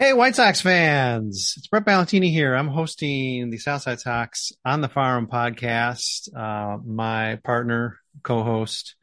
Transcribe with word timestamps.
Hey, 0.00 0.14
White 0.14 0.34
Sox 0.34 0.62
fans! 0.62 1.56
It's 1.58 1.66
Brett 1.66 1.84
Ballantini 1.84 2.30
here. 2.30 2.54
I'm 2.54 2.68
hosting 2.68 3.50
the 3.50 3.58
Southside 3.58 4.00
Sox 4.00 4.50
on 4.64 4.80
the 4.80 4.88
Farm 4.88 5.26
podcast. 5.26 6.34
Uh, 6.34 6.78
my 6.82 7.38
partner, 7.44 8.00
co-host, 8.22 8.94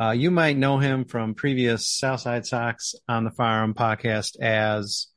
uh, 0.00 0.12
you 0.12 0.30
might 0.30 0.56
know 0.56 0.78
him 0.78 1.06
from 1.06 1.34
previous 1.34 1.90
Southside 1.90 2.46
Sox 2.46 2.94
on 3.08 3.24
the 3.24 3.32
Farm 3.32 3.74
podcast 3.74 4.38
as 4.38 5.08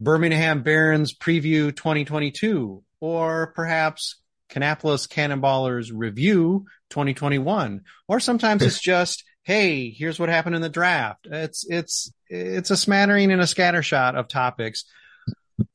Birmingham 0.00 0.62
Barons 0.62 1.14
Preview 1.14 1.76
2022, 1.76 2.82
or 2.98 3.52
perhaps 3.54 4.22
Kannapolis 4.48 5.06
Cannonballers 5.06 5.90
Review 5.94 6.64
2021, 6.88 7.82
or 8.08 8.20
sometimes 8.20 8.62
it's 8.62 8.80
just 8.82 9.22
hey, 9.46 9.90
here's 9.90 10.18
what 10.18 10.28
happened 10.28 10.56
in 10.56 10.62
the 10.62 10.68
draft. 10.68 11.26
It's 11.30 11.64
it's 11.70 12.12
it's 12.28 12.70
a 12.70 12.76
smattering 12.76 13.30
and 13.30 13.40
a 13.40 13.44
scattershot 13.44 14.16
of 14.16 14.26
topics, 14.26 14.84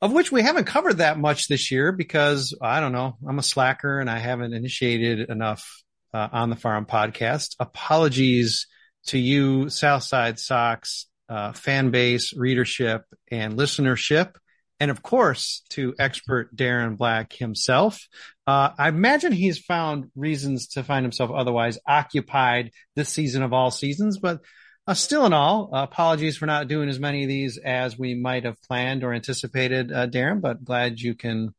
of 0.02 0.12
which 0.12 0.30
we 0.30 0.42
haven't 0.42 0.66
covered 0.66 0.98
that 0.98 1.18
much 1.18 1.48
this 1.48 1.70
year 1.70 1.90
because 1.90 2.54
I 2.60 2.80
don't 2.80 2.92
know, 2.92 3.16
I'm 3.26 3.38
a 3.38 3.42
slacker 3.42 3.98
and 3.98 4.10
I 4.10 4.18
haven't 4.18 4.52
initiated 4.52 5.30
enough 5.30 5.82
uh, 6.12 6.28
on 6.30 6.50
the 6.50 6.56
farm 6.56 6.84
podcast. 6.84 7.56
Apologies 7.58 8.66
to 9.06 9.18
you, 9.18 9.70
Southside 9.70 10.38
Sox 10.38 11.06
uh, 11.30 11.52
fan 11.52 11.90
base, 11.90 12.36
readership, 12.36 13.06
and 13.30 13.54
listenership. 13.54 14.34
And 14.82 14.90
of 14.90 15.00
course, 15.00 15.62
to 15.70 15.94
expert 15.96 16.56
Darren 16.56 16.96
Black 16.96 17.34
himself. 17.34 18.08
Uh, 18.48 18.70
I 18.76 18.88
imagine 18.88 19.30
he's 19.30 19.60
found 19.60 20.10
reasons 20.16 20.66
to 20.70 20.82
find 20.82 21.04
himself 21.04 21.30
otherwise 21.30 21.78
occupied 21.86 22.72
this 22.96 23.08
season 23.08 23.44
of 23.44 23.52
all 23.52 23.70
seasons, 23.70 24.18
but 24.18 24.40
uh, 24.88 24.94
still 24.94 25.24
in 25.24 25.32
all, 25.32 25.70
uh, 25.72 25.84
apologies 25.84 26.36
for 26.36 26.46
not 26.46 26.66
doing 26.66 26.88
as 26.88 26.98
many 26.98 27.22
of 27.22 27.28
these 27.28 27.58
as 27.58 27.96
we 27.96 28.16
might 28.16 28.42
have 28.42 28.60
planned 28.62 29.04
or 29.04 29.12
anticipated, 29.12 29.92
uh, 29.92 30.08
Darren, 30.08 30.40
but 30.40 30.64
glad 30.64 30.98
you 30.98 31.14
can 31.14 31.54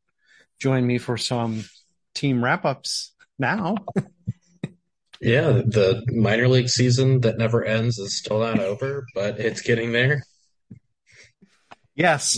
join 0.60 0.86
me 0.86 0.98
for 0.98 1.16
some 1.16 1.64
team 2.14 2.44
wrap 2.44 2.66
ups 2.66 3.14
now. 3.40 3.78
yeah, 5.22 5.62
the 5.66 6.04
minor 6.10 6.50
league 6.50 6.68
season 6.68 7.22
that 7.22 7.38
never 7.38 7.64
ends 7.64 8.00
is 8.00 8.18
still 8.18 8.42
not 8.42 8.60
over, 8.60 9.06
but 9.16 9.40
it's 9.40 9.62
getting 9.62 9.94
there. 9.94 10.24
Yes. 11.96 12.38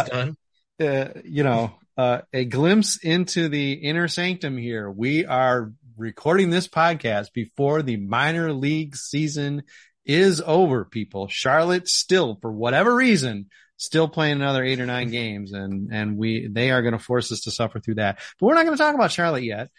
It's 0.00 0.10
done. 0.10 0.36
Uh, 0.80 1.20
you 1.24 1.42
know, 1.42 1.72
uh, 1.96 2.22
a 2.32 2.44
glimpse 2.44 2.98
into 3.02 3.48
the 3.48 3.72
inner 3.72 4.08
sanctum 4.08 4.56
here. 4.56 4.90
We 4.90 5.24
are 5.24 5.72
recording 5.96 6.50
this 6.50 6.68
podcast 6.68 7.32
before 7.32 7.82
the 7.82 7.96
minor 7.96 8.52
league 8.52 8.96
season 8.96 9.62
is 10.04 10.42
over, 10.44 10.84
people. 10.84 11.28
Charlotte 11.28 11.88
still, 11.88 12.38
for 12.40 12.52
whatever 12.52 12.94
reason, 12.94 13.46
still 13.76 14.08
playing 14.08 14.36
another 14.36 14.62
eight 14.62 14.80
or 14.80 14.86
nine 14.86 15.10
games 15.10 15.52
and, 15.52 15.92
and 15.92 16.16
we, 16.16 16.48
they 16.50 16.70
are 16.70 16.82
going 16.82 16.92
to 16.92 16.98
force 16.98 17.32
us 17.32 17.42
to 17.42 17.50
suffer 17.50 17.80
through 17.80 17.96
that. 17.96 18.18
But 18.38 18.46
we're 18.46 18.54
not 18.54 18.64
going 18.64 18.76
to 18.76 18.82
talk 18.82 18.94
about 18.94 19.12
Charlotte 19.12 19.44
yet. 19.44 19.70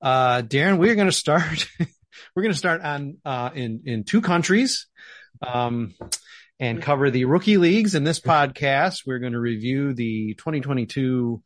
Uh, 0.00 0.42
Darren, 0.42 0.78
we're 0.78 0.94
going 0.94 1.06
to 1.06 1.12
start, 1.12 1.68
we're 2.34 2.42
going 2.42 2.52
to 2.52 2.58
start 2.58 2.82
on, 2.82 3.18
uh, 3.24 3.50
in, 3.54 3.82
in 3.84 4.04
two 4.04 4.20
countries. 4.20 4.86
Um, 5.40 5.94
and 6.62 6.80
cover 6.80 7.10
the 7.10 7.24
rookie 7.24 7.56
leagues 7.56 7.96
in 7.96 8.04
this 8.04 8.20
podcast. 8.20 9.02
We're 9.04 9.18
going 9.18 9.32
to 9.32 9.40
review 9.40 9.94
the 9.94 10.34
2022 10.34 11.42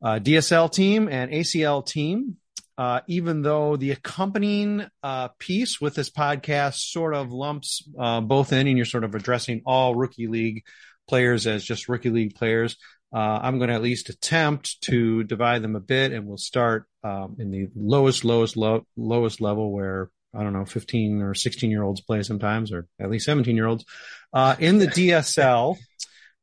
uh, 0.00 0.20
DSL 0.20 0.72
team 0.72 1.08
and 1.08 1.32
ACL 1.32 1.84
team. 1.84 2.36
Uh, 2.78 3.00
even 3.08 3.42
though 3.42 3.76
the 3.76 3.90
accompanying 3.90 4.86
uh, 5.02 5.28
piece 5.40 5.80
with 5.80 5.96
this 5.96 6.10
podcast 6.10 6.76
sort 6.76 7.12
of 7.12 7.32
lumps 7.32 7.86
uh, 7.98 8.20
both 8.20 8.52
in, 8.52 8.68
and 8.68 8.76
you're 8.76 8.86
sort 8.86 9.02
of 9.02 9.16
addressing 9.16 9.62
all 9.66 9.96
rookie 9.96 10.28
league 10.28 10.64
players 11.08 11.48
as 11.48 11.64
just 11.64 11.88
rookie 11.88 12.08
league 12.08 12.36
players. 12.36 12.76
Uh, 13.12 13.40
I'm 13.42 13.58
going 13.58 13.68
to 13.68 13.74
at 13.74 13.82
least 13.82 14.10
attempt 14.10 14.80
to 14.82 15.24
divide 15.24 15.60
them 15.62 15.74
a 15.74 15.80
bit, 15.80 16.12
and 16.12 16.24
we'll 16.24 16.38
start 16.38 16.86
um, 17.02 17.34
in 17.40 17.50
the 17.50 17.68
lowest, 17.74 18.24
lowest, 18.24 18.56
low, 18.56 18.86
lowest 18.96 19.40
level 19.40 19.72
where 19.72 20.08
I 20.34 20.42
don't 20.42 20.52
know, 20.52 20.64
15 20.64 21.22
or 21.22 21.34
16 21.34 21.70
year 21.70 21.82
olds 21.82 22.00
play 22.00 22.22
sometimes, 22.22 22.72
or 22.72 22.86
at 23.00 23.10
least 23.10 23.26
17 23.26 23.56
year 23.56 23.66
olds. 23.66 23.84
Uh, 24.32 24.54
in 24.58 24.78
the 24.78 24.86
DSL, 24.86 25.76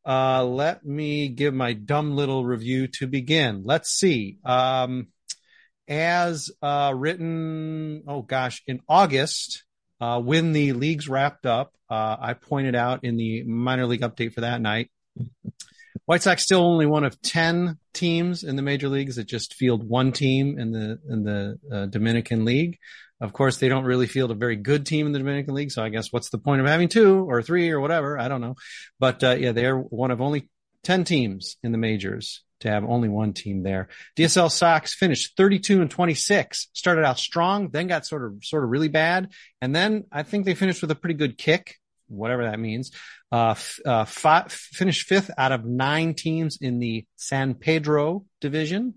uh, 0.05 0.43
let 0.43 0.85
me 0.85 1.29
give 1.29 1.53
my 1.53 1.73
dumb 1.73 2.15
little 2.15 2.45
review 2.45 2.87
to 2.87 3.07
begin. 3.07 3.63
Let's 3.65 3.89
see. 3.89 4.39
Um, 4.43 5.07
as 5.87 6.51
uh, 6.61 6.93
written, 6.95 8.03
oh 8.07 8.21
gosh, 8.21 8.61
in 8.67 8.81
August, 8.89 9.63
uh, 10.01 10.19
when 10.19 10.51
the 10.51 10.73
leagues 10.73 11.07
wrapped 11.07 11.45
up, 11.45 11.73
uh, 11.89 12.17
I 12.19 12.33
pointed 12.33 12.75
out 12.75 13.03
in 13.03 13.15
the 13.17 13.43
minor 13.43 13.85
league 13.85 14.01
update 14.01 14.33
for 14.33 14.41
that 14.41 14.61
night, 14.61 14.91
White 16.05 16.23
Sox 16.23 16.43
still 16.43 16.61
only 16.61 16.85
one 16.85 17.03
of 17.03 17.21
10 17.21 17.77
teams 17.93 18.43
in 18.43 18.55
the 18.55 18.61
major 18.61 18.87
leagues 18.87 19.17
that 19.17 19.25
just 19.25 19.55
field 19.55 19.87
one 19.87 20.13
team 20.13 20.57
in 20.57 20.71
the, 20.71 20.99
in 21.09 21.23
the 21.23 21.59
uh, 21.69 21.85
Dominican 21.87 22.45
league. 22.45 22.77
Of 23.19 23.33
course, 23.33 23.57
they 23.57 23.69
don't 23.69 23.85
really 23.85 24.07
field 24.07 24.31
a 24.31 24.35
very 24.35 24.55
good 24.55 24.85
team 24.85 25.07
in 25.07 25.11
the 25.11 25.19
Dominican 25.19 25.55
League. 25.55 25.71
So 25.71 25.83
I 25.83 25.89
guess 25.89 26.11
what's 26.11 26.29
the 26.29 26.37
point 26.37 26.61
of 26.61 26.67
having 26.67 26.87
two 26.87 27.27
or 27.27 27.41
three 27.41 27.69
or 27.71 27.79
whatever? 27.79 28.19
I 28.19 28.27
don't 28.27 28.41
know. 28.41 28.55
But 28.99 29.23
uh, 29.23 29.35
yeah, 29.37 29.53
they're 29.53 29.77
one 29.77 30.11
of 30.11 30.21
only 30.21 30.49
10 30.83 31.03
teams 31.03 31.57
in 31.63 31.71
the 31.71 31.77
majors 31.77 32.43
to 32.59 32.69
have 32.69 32.83
only 32.83 33.09
one 33.09 33.33
team 33.33 33.63
there. 33.63 33.89
DSL 34.15 34.51
Sox 34.51 34.95
finished 34.95 35.35
32 35.37 35.81
and 35.81 35.91
26, 35.91 36.69
started 36.73 37.05
out 37.05 37.19
strong, 37.19 37.69
then 37.69 37.87
got 37.87 38.05
sort 38.05 38.23
of, 38.25 38.43
sort 38.43 38.63
of 38.63 38.69
really 38.69 38.87
bad. 38.87 39.29
And 39.61 39.75
then 39.75 40.05
I 40.11 40.23
think 40.23 40.45
they 40.45 40.55
finished 40.55 40.81
with 40.81 40.91
a 40.91 40.95
pretty 40.95 41.15
good 41.15 41.37
kick 41.37 41.75
whatever 42.07 42.45
that 42.45 42.59
means. 42.59 42.91
Uh, 43.31 43.51
f- 43.51 43.79
uh, 43.85 44.05
fi- 44.05 44.47
finished 44.47 45.07
fifth 45.07 45.29
out 45.37 45.51
of 45.51 45.65
nine 45.65 46.13
teams 46.13 46.57
in 46.59 46.79
the 46.79 47.05
San 47.15 47.53
Pedro 47.53 48.25
division. 48.41 48.95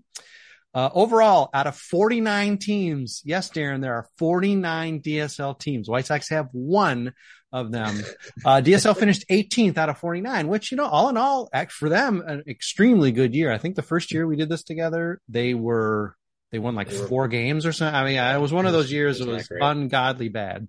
Uh, 0.73 0.89
overall, 0.93 1.49
out 1.53 1.67
of 1.67 1.75
49 1.75 2.57
teams, 2.57 3.21
yes, 3.25 3.49
Darren, 3.49 3.81
there 3.81 3.95
are 3.95 4.07
49 4.17 5.01
DSL 5.01 5.59
teams. 5.59 5.89
White 5.89 6.05
Sox 6.05 6.29
have 6.29 6.47
one 6.51 7.13
of 7.51 7.71
them. 7.71 8.01
Uh, 8.43 8.59
DSL 8.59 8.97
finished 8.97 9.25
18th 9.29 9.77
out 9.77 9.89
of 9.89 9.99
49, 9.99 10.47
which, 10.47 10.71
you 10.71 10.77
know, 10.77 10.85
all 10.85 11.09
in 11.09 11.17
all, 11.17 11.47
act 11.53 11.71
for 11.71 11.89
them, 11.89 12.23
an 12.25 12.43
extremely 12.47 13.11
good 13.11 13.35
year. 13.35 13.51
I 13.51 13.59
think 13.59 13.75
the 13.75 13.83
first 13.83 14.11
year 14.11 14.25
we 14.25 14.35
did 14.35 14.49
this 14.49 14.63
together, 14.63 15.19
they 15.29 15.53
were, 15.53 16.15
they 16.51 16.57
won 16.57 16.73
like 16.73 16.89
four 16.89 17.27
games 17.27 17.67
or 17.67 17.71
something. 17.71 17.93
I 17.93 18.03
mean, 18.03 18.17
it 18.17 18.41
was 18.41 18.51
one 18.51 18.65
of 18.65 18.73
those 18.73 18.91
years 18.91 19.21
It 19.21 19.27
was 19.27 19.47
ungodly 19.51 20.29
bad. 20.29 20.67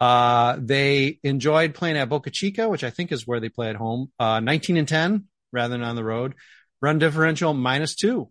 Uh, 0.00 0.56
they 0.60 1.18
enjoyed 1.24 1.74
playing 1.74 1.96
at 1.96 2.08
Boca 2.08 2.30
Chica, 2.30 2.68
which 2.68 2.84
I 2.84 2.90
think 2.90 3.10
is 3.10 3.26
where 3.26 3.40
they 3.40 3.48
play 3.48 3.68
at 3.68 3.76
home. 3.76 4.12
Uh, 4.18 4.38
19 4.38 4.76
and 4.76 4.86
10 4.88 5.24
rather 5.52 5.72
than 5.72 5.82
on 5.82 5.96
the 5.96 6.04
road. 6.04 6.34
Run 6.80 6.98
differential 6.98 7.52
minus 7.52 7.96
two. 7.96 8.30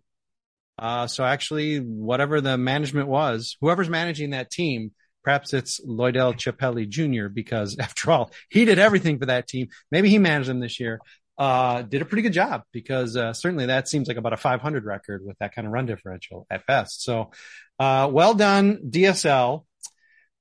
Uh, 0.80 1.06
so 1.06 1.22
actually, 1.22 1.76
whatever 1.78 2.40
the 2.40 2.56
management 2.56 3.06
was, 3.06 3.58
whoever's 3.60 3.90
managing 3.90 4.30
that 4.30 4.50
team, 4.50 4.92
perhaps 5.22 5.52
it's 5.52 5.78
Loidel 5.86 6.34
Chapelli 6.34 6.88
Jr. 6.88 7.28
because 7.28 7.78
after 7.80 8.10
all, 8.10 8.32
he 8.48 8.64
did 8.64 8.78
everything 8.78 9.18
for 9.18 9.26
that 9.26 9.46
team. 9.46 9.68
Maybe 9.90 10.08
he 10.08 10.18
managed 10.18 10.48
them 10.48 10.60
this 10.60 10.80
year. 10.80 11.00
Uh, 11.36 11.82
did 11.82 12.02
a 12.02 12.04
pretty 12.04 12.22
good 12.22 12.32
job 12.34 12.64
because 12.72 13.16
uh, 13.16 13.32
certainly 13.32 13.66
that 13.66 13.88
seems 13.88 14.08
like 14.08 14.18
about 14.18 14.34
a 14.34 14.38
500 14.38 14.84
record 14.84 15.24
with 15.24 15.38
that 15.38 15.54
kind 15.54 15.66
of 15.66 15.72
run 15.72 15.86
differential 15.86 16.46
at 16.50 16.66
best. 16.66 17.02
So, 17.02 17.30
uh, 17.78 18.10
well 18.12 18.34
done, 18.34 18.90
DSL. 18.90 19.64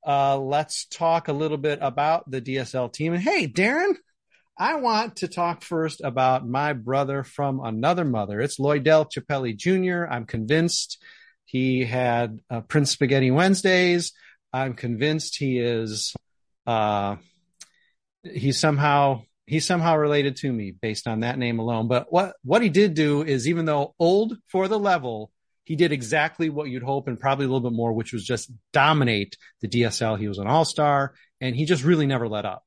Uh, 0.06 0.38
let's 0.38 0.86
talk 0.86 1.28
a 1.28 1.34
little 1.34 1.58
bit 1.58 1.80
about 1.82 2.30
the 2.30 2.42
DSL 2.42 2.92
team. 2.92 3.14
And 3.14 3.22
hey, 3.22 3.48
Darren, 3.48 3.96
I 4.62 4.76
want 4.76 5.18
to 5.18 5.30
talk 5.30 5.64
first 5.64 6.02
about 6.04 6.46
my 6.46 6.74
brother 6.74 7.24
from 7.24 7.62
another 7.64 8.04
mother. 8.04 8.42
It's 8.42 8.60
Loidel 8.60 9.10
Chapelli 9.10 9.56
Jr. 9.56 10.06
I'm 10.06 10.26
convinced 10.26 11.02
he 11.46 11.86
had 11.86 12.42
uh, 12.50 12.60
Prince 12.60 12.92
Spaghetti 12.92 13.32
Wednesdays. 13.32 14.12
I'm 14.52 14.74
convinced 14.74 15.38
he 15.38 15.60
is, 15.60 16.14
uh, 16.68 17.16
he's 18.22 18.60
somehow, 18.60 19.22
he's 19.48 19.66
somehow 19.66 19.96
related 19.96 20.36
to 20.38 20.52
me 20.52 20.72
based 20.72 21.08
on 21.08 21.22
that 21.22 21.40
name 21.40 21.60
alone. 21.60 21.88
But 21.88 22.12
what, 22.12 22.36
what 22.44 22.62
he 22.62 22.68
did 22.68 22.96
do 22.96 23.24
is 23.24 23.48
even 23.48 23.64
though 23.64 23.96
old 23.98 24.36
for 24.48 24.68
the 24.68 24.78
level, 24.78 25.32
he 25.64 25.78
did 25.78 25.94
exactly 25.94 26.50
what 26.50 26.68
you'd 26.68 26.84
hope 26.84 27.08
and 27.08 27.18
probably 27.18 27.46
a 27.46 27.48
little 27.48 27.70
bit 27.70 27.76
more, 27.76 27.94
which 27.94 28.12
was 28.12 28.26
just 28.26 28.52
dominate 28.74 29.38
the 29.62 29.70
DSL. 29.70 30.20
He 30.20 30.28
was 30.28 30.38
an 30.38 30.48
all 30.48 30.66
star 30.66 31.14
and 31.40 31.56
he 31.56 31.64
just 31.64 31.86
really 31.86 32.08
never 32.08 32.28
let 32.28 32.44
up. 32.46 32.66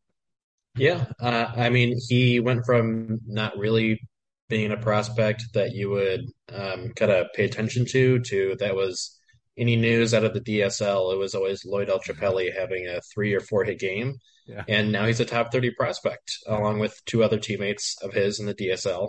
Yeah, 0.77 1.05
uh, 1.21 1.53
I 1.55 1.69
mean, 1.69 1.99
he 2.09 2.41
went 2.41 2.65
from 2.65 3.21
not 3.27 3.57
really 3.59 4.01
being 4.49 4.73
a 4.73 4.77
prospect 4.77 5.45
that 5.55 5.73
you 5.73 5.91
would 5.91 6.23
um, 6.53 6.93
kind 6.97 7.11
of 7.13 7.27
pay 7.35 7.45
attention 7.45 7.87
to 7.87 8.21
to 8.21 8.57
that 8.59 8.75
was 8.75 9.19
any 9.59 9.77
news 9.77 10.15
out 10.15 10.25
of 10.25 10.33
the 10.35 10.41
DSL. 10.41 11.13
It 11.13 11.19
was 11.19 11.35
always 11.35 11.65
Lloyd 11.65 11.89
Chapelli 11.89 12.55
having 12.57 12.87
a 12.87 13.01
three 13.15 13.35
or 13.35 13.41
four 13.41 13.65
hit 13.65 13.79
game, 13.79 14.15
Yeah. 14.47 14.65
and 14.69 14.91
now 14.93 15.07
he's 15.07 15.21
a 15.21 15.25
top 15.27 15.53
thirty 15.53 15.71
prospect 15.71 16.33
along 16.47 16.79
with 16.79 16.99
two 17.07 17.23
other 17.23 17.39
teammates 17.39 17.97
of 18.03 18.13
his 18.15 18.41
in 18.41 18.47
the 18.47 18.55
DSL. 18.55 19.09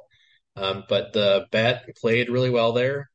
Um, 0.55 0.83
but 0.89 1.13
the 1.13 1.45
bat 1.51 1.83
played 1.99 2.29
really 2.29 2.49
well 2.49 2.73
there. 2.73 3.09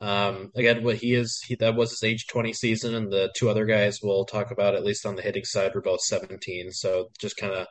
Um, 0.00 0.50
again, 0.56 0.82
what 0.82 0.96
he 0.96 1.14
is, 1.14 1.40
he, 1.46 1.54
that 1.56 1.76
was 1.76 1.90
his 1.90 2.02
age 2.02 2.26
20 2.28 2.52
season, 2.54 2.94
and 2.94 3.12
the 3.12 3.30
two 3.36 3.50
other 3.50 3.66
guys 3.66 4.00
we'll 4.02 4.24
talk 4.24 4.50
about, 4.50 4.74
at 4.74 4.82
least 4.84 5.04
on 5.06 5.14
the 5.16 5.22
hitting 5.22 5.44
side, 5.44 5.74
were 5.74 5.82
both 5.82 6.00
17. 6.00 6.72
So 6.72 7.10
just 7.20 7.36
kind 7.36 7.52
of, 7.52 7.66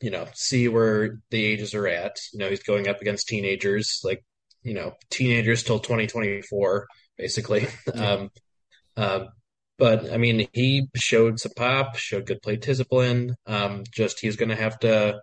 you 0.00 0.10
know, 0.10 0.26
see 0.34 0.68
where 0.68 1.20
the 1.30 1.44
ages 1.44 1.74
are 1.74 1.88
at. 1.88 2.16
You 2.32 2.38
know, 2.38 2.48
he's 2.48 2.62
going 2.62 2.88
up 2.88 3.00
against 3.00 3.28
teenagers, 3.28 4.00
like, 4.04 4.24
you 4.62 4.74
know, 4.74 4.94
teenagers 5.10 5.62
till 5.62 5.80
2024, 5.80 6.86
basically. 7.16 7.66
um, 7.94 8.30
um, 8.96 9.28
but 9.78 10.12
I 10.12 10.16
mean, 10.16 10.48
he 10.52 10.88
showed 10.96 11.38
some 11.38 11.52
pop, 11.56 11.96
showed 11.96 12.26
good 12.26 12.42
play 12.42 12.56
discipline. 12.56 13.36
Um, 13.46 13.84
just 13.92 14.20
he's 14.20 14.36
going 14.36 14.48
to 14.48 14.56
have 14.56 14.78
to 14.80 15.20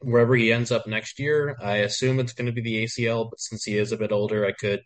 wherever 0.00 0.34
he 0.34 0.52
ends 0.52 0.72
up 0.72 0.86
next 0.86 1.18
year. 1.18 1.56
I 1.60 1.76
assume 1.78 2.18
it's 2.18 2.32
going 2.32 2.46
to 2.46 2.52
be 2.52 2.60
the 2.60 2.84
ACL, 2.84 3.30
but 3.30 3.40
since 3.40 3.64
he 3.64 3.78
is 3.78 3.92
a 3.92 3.96
bit 3.96 4.12
older, 4.12 4.44
I 4.44 4.52
could 4.52 4.80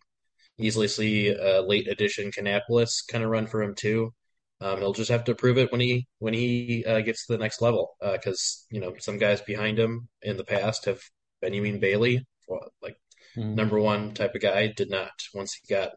easily 0.59 0.89
see 0.89 1.29
a 1.29 1.63
late 1.63 1.89
edition 1.89 2.31
Kannapolis 2.31 3.07
kind 3.11 3.25
of 3.25 3.31
run 3.31 3.47
for 3.47 3.63
him 3.63 3.75
too. 3.75 4.13
Um, 4.61 4.79
he'll 4.79 4.93
just 4.95 5.11
have 5.11 5.25
to 5.25 5.35
prove 5.35 5.59
it 5.59 5.71
when 5.71 5.81
he 5.81 6.07
when 6.19 6.35
he 6.35 6.85
uh, 6.87 7.01
gets 7.01 7.27
to 7.27 7.35
the 7.35 7.39
next 7.39 7.61
level 7.61 7.97
because 8.01 8.67
you 8.71 8.81
know 8.81 8.95
some 8.99 9.19
guys 9.19 9.41
behind 9.43 9.79
him 9.79 10.09
in 10.23 10.37
the 10.37 10.45
past 10.45 10.87
have 10.87 11.01
Benyamin 11.43 11.79
Bailey, 11.79 12.25
like 12.83 12.97
Mhm. 13.37 13.55
number 13.57 13.79
one 13.81 14.15
type 14.15 14.35
of 14.35 14.41
guy, 14.43 14.69
did 14.69 14.91
not 14.91 15.13
once 15.35 15.55
he 15.55 15.75
got 15.75 15.93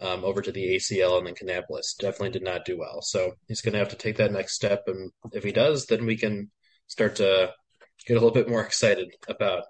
um, 0.00 0.24
over 0.24 0.42
to 0.42 0.52
the 0.52 0.74
ACL 0.76 1.18
and 1.18 1.26
then 1.26 1.34
Kannapolis, 1.34 1.96
definitely 1.98 2.30
did 2.30 2.42
not 2.42 2.64
do 2.64 2.78
well. 2.78 3.02
So 3.02 3.32
he's 3.48 3.60
going 3.62 3.72
to 3.72 3.78
have 3.78 3.88
to 3.90 3.96
take 3.96 4.16
that 4.18 4.32
next 4.32 4.54
step, 4.54 4.84
and 4.86 5.10
if 5.32 5.44
he 5.44 5.52
does, 5.52 5.86
then 5.86 6.06
we 6.06 6.16
can 6.16 6.50
start 6.86 7.16
to 7.16 7.52
get 8.06 8.14
a 8.14 8.20
little 8.20 8.30
bit 8.30 8.48
more 8.48 8.62
excited 8.66 9.08
about 9.28 9.64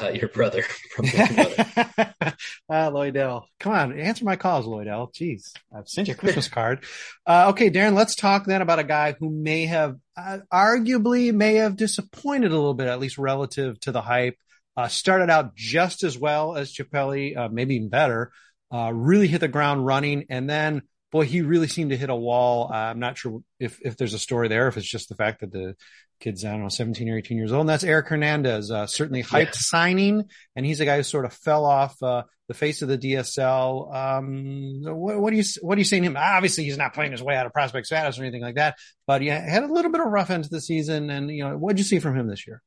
uh, 0.00 0.08
your 0.10 0.28
brother 0.28 0.62
from 0.94 1.06
the 1.06 1.94
mother. 2.16 2.44
ah, 2.68 2.90
Loidel. 2.90 3.44
Come 3.60 3.72
on, 3.72 3.98
answer 3.98 4.24
my 4.24 4.36
calls, 4.36 4.66
Lloyd 4.66 4.86
Loidel. 4.86 5.14
Jeez, 5.14 5.52
I've 5.74 5.88
sent 5.88 6.08
you 6.08 6.14
a 6.14 6.16
Christmas 6.16 6.48
card. 6.48 6.84
Uh, 7.26 7.46
okay, 7.50 7.70
Darren, 7.70 7.94
let's 7.94 8.14
talk 8.14 8.46
then 8.46 8.62
about 8.62 8.78
a 8.78 8.84
guy 8.84 9.14
who 9.18 9.30
may 9.30 9.66
have, 9.66 9.96
uh, 10.16 10.38
arguably, 10.52 11.32
may 11.32 11.54
have 11.56 11.76
disappointed 11.76 12.50
a 12.50 12.54
little 12.54 12.74
bit, 12.74 12.88
at 12.88 13.00
least 13.00 13.18
relative 13.18 13.78
to 13.80 13.92
the 13.92 14.02
hype. 14.02 14.36
Uh, 14.76 14.88
started 14.88 15.30
out 15.30 15.54
just 15.54 16.04
as 16.04 16.18
well 16.18 16.54
as 16.54 16.72
Chapelli, 16.72 17.34
uh, 17.36 17.48
maybe 17.50 17.76
even 17.76 17.88
better. 17.88 18.30
Uh, 18.70 18.92
really 18.92 19.26
hit 19.26 19.40
the 19.40 19.48
ground 19.48 19.86
running, 19.86 20.26
and 20.28 20.50
then 20.50 20.82
boy, 21.12 21.24
he 21.24 21.40
really 21.40 21.68
seemed 21.68 21.90
to 21.90 21.96
hit 21.96 22.10
a 22.10 22.14
wall. 22.14 22.70
Uh, 22.70 22.76
I'm 22.76 22.98
not 22.98 23.16
sure 23.16 23.40
if 23.58 23.78
if 23.80 23.96
there's 23.96 24.12
a 24.12 24.18
story 24.18 24.48
there, 24.48 24.68
if 24.68 24.76
it's 24.76 24.86
just 24.86 25.08
the 25.08 25.14
fact 25.14 25.40
that 25.40 25.52
the 25.52 25.76
kid's 26.20 26.44
I 26.44 26.52
don't 26.52 26.62
know 26.62 26.68
17 26.68 27.08
or 27.08 27.18
18 27.18 27.36
years 27.38 27.52
old. 27.52 27.60
And 27.60 27.68
that's 27.68 27.84
Erick 27.84 28.08
Hernandez, 28.08 28.70
uh, 28.70 28.86
certainly 28.86 29.22
hyped 29.22 29.46
Yeah. 29.46 29.50
signing, 29.54 30.24
and 30.54 30.64
he's 30.66 30.80
a 30.80 30.84
guy 30.84 30.96
who 30.96 31.02
sort 31.02 31.24
of 31.24 31.32
fell 31.32 31.64
off 31.64 32.02
uh, 32.02 32.22
the 32.48 32.54
face 32.54 32.82
of 32.82 32.88
the 32.88 32.98
DSL. 32.98 33.94
Um, 33.94 34.80
what, 34.84 35.18
what 35.20 35.30
do 35.30 35.36
you 35.36 35.44
what 35.62 35.74
do 35.74 35.80
you 35.80 35.84
to 35.84 36.02
him? 36.02 36.16
Obviously, 36.16 36.64
he's 36.64 36.78
not 36.78 36.94
playing 36.94 37.12
his 37.12 37.22
way 37.22 37.34
out 37.36 37.46
of 37.46 37.52
prospect 37.52 37.86
status 37.86 38.18
or 38.18 38.22
anything 38.22 38.42
like 38.42 38.54
that, 38.56 38.76
but 39.06 39.22
yeah, 39.22 39.38
had 39.38 39.62
a 39.64 39.72
little 39.72 39.90
bit 39.90 40.00
of 40.00 40.06
rough 40.08 40.30
end 40.30 40.44
to 40.44 40.50
the 40.50 40.60
season. 40.60 41.10
And 41.10 41.30
you 41.30 41.44
know, 41.44 41.56
what 41.56 41.72
did 41.76 41.80
you 41.80 41.84
see 41.84 41.98
from 41.98 42.16
him 42.16 42.26
this 42.28 42.46
year? 42.46 42.62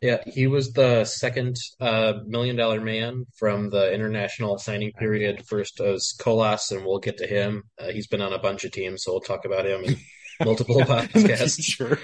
Yeah, 0.00 0.18
he 0.26 0.46
was 0.46 0.72
the 0.74 1.04
second 1.04 1.56
uh, 1.80 2.20
million 2.24 2.54
dollar 2.54 2.80
man 2.80 3.26
from 3.36 3.70
the 3.70 3.92
international 3.92 4.56
signing 4.58 4.92
period. 4.92 5.44
First 5.48 5.80
was 5.80 6.14
Colas, 6.20 6.70
and 6.70 6.84
we'll 6.86 7.00
get 7.00 7.18
to 7.18 7.26
him. 7.26 7.64
Uh, 7.80 7.88
he's 7.88 8.06
been 8.06 8.20
on 8.20 8.32
a 8.32 8.38
bunch 8.38 8.64
of 8.64 8.70
teams, 8.70 9.02
so 9.02 9.10
we'll 9.10 9.20
talk 9.20 9.44
about 9.44 9.66
him 9.66 9.82
multiple 10.44 10.76
podcasts. 10.80 11.62
Sure. 11.62 11.98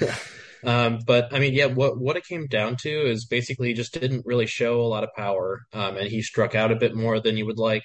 Um, 0.64 1.00
but 1.06 1.34
I 1.34 1.38
mean, 1.38 1.54
yeah, 1.54 1.66
what 1.66 1.98
what 1.98 2.16
it 2.16 2.24
came 2.24 2.46
down 2.46 2.76
to 2.82 2.88
is 2.88 3.26
basically 3.26 3.68
he 3.68 3.74
just 3.74 3.98
didn't 3.98 4.26
really 4.26 4.46
show 4.46 4.80
a 4.80 4.86
lot 4.86 5.04
of 5.04 5.10
power, 5.16 5.62
um, 5.72 5.96
and 5.96 6.08
he 6.08 6.22
struck 6.22 6.54
out 6.54 6.70
a 6.70 6.76
bit 6.76 6.94
more 6.94 7.20
than 7.20 7.36
you 7.36 7.46
would 7.46 7.58
like. 7.58 7.84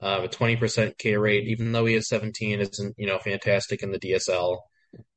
Uh, 0.00 0.20
a 0.24 0.28
20% 0.28 0.98
K 0.98 1.16
rate, 1.16 1.48
even 1.48 1.72
though 1.72 1.86
he 1.86 1.94
is 1.94 2.08
17, 2.08 2.60
isn't 2.60 2.94
you 2.98 3.06
know 3.06 3.18
fantastic 3.18 3.82
in 3.82 3.90
the 3.90 3.98
DSL. 3.98 4.58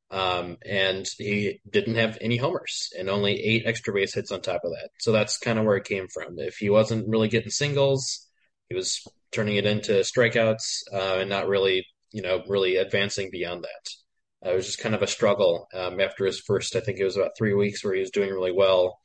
Um, 0.10 0.56
and 0.66 1.06
he 1.18 1.60
didn't 1.70 1.96
have 1.96 2.18
any 2.22 2.38
homers 2.38 2.90
and 2.98 3.10
only 3.10 3.34
eight 3.44 3.64
extra 3.66 3.94
base 3.94 4.14
hits 4.14 4.32
on 4.32 4.42
top 4.42 4.62
of 4.64 4.72
that. 4.72 4.90
So 5.00 5.12
that's 5.12 5.38
kind 5.38 5.60
of 5.60 5.66
where 5.66 5.76
it 5.76 5.84
came 5.84 6.08
from. 6.08 6.40
If 6.40 6.56
he 6.58 6.70
wasn't 6.70 7.10
really 7.10 7.28
getting 7.28 7.50
singles, 7.50 8.26
he 8.70 8.76
was 8.76 9.02
turning 9.34 9.58
it 9.58 9.66
into 9.66 9.92
strikeouts 9.94 10.84
uh, 10.94 11.18
and 11.20 11.30
not 11.30 11.50
really, 11.50 11.86
you 12.12 12.22
know, 12.22 12.44
really 12.48 12.78
advancing 12.78 13.30
beyond 13.32 13.64
that. 13.64 14.48
Uh, 14.48 14.54
it 14.54 14.56
was 14.56 14.66
just 14.68 14.80
kind 14.80 14.96
of 14.96 15.02
a 15.02 15.08
struggle 15.08 15.68
um, 15.74 16.00
after 16.00 16.26
his 16.26 16.40
first, 16.40 16.76
I 16.76 16.80
think 16.80 17.00
it 17.00 17.04
was 17.06 17.18
about 17.18 17.32
three 17.38 17.54
weeks 17.54 17.84
where 17.84 17.94
he 17.94 18.00
was 18.02 18.12
doing 18.12 18.30
really 18.30 18.52
well 18.52 19.00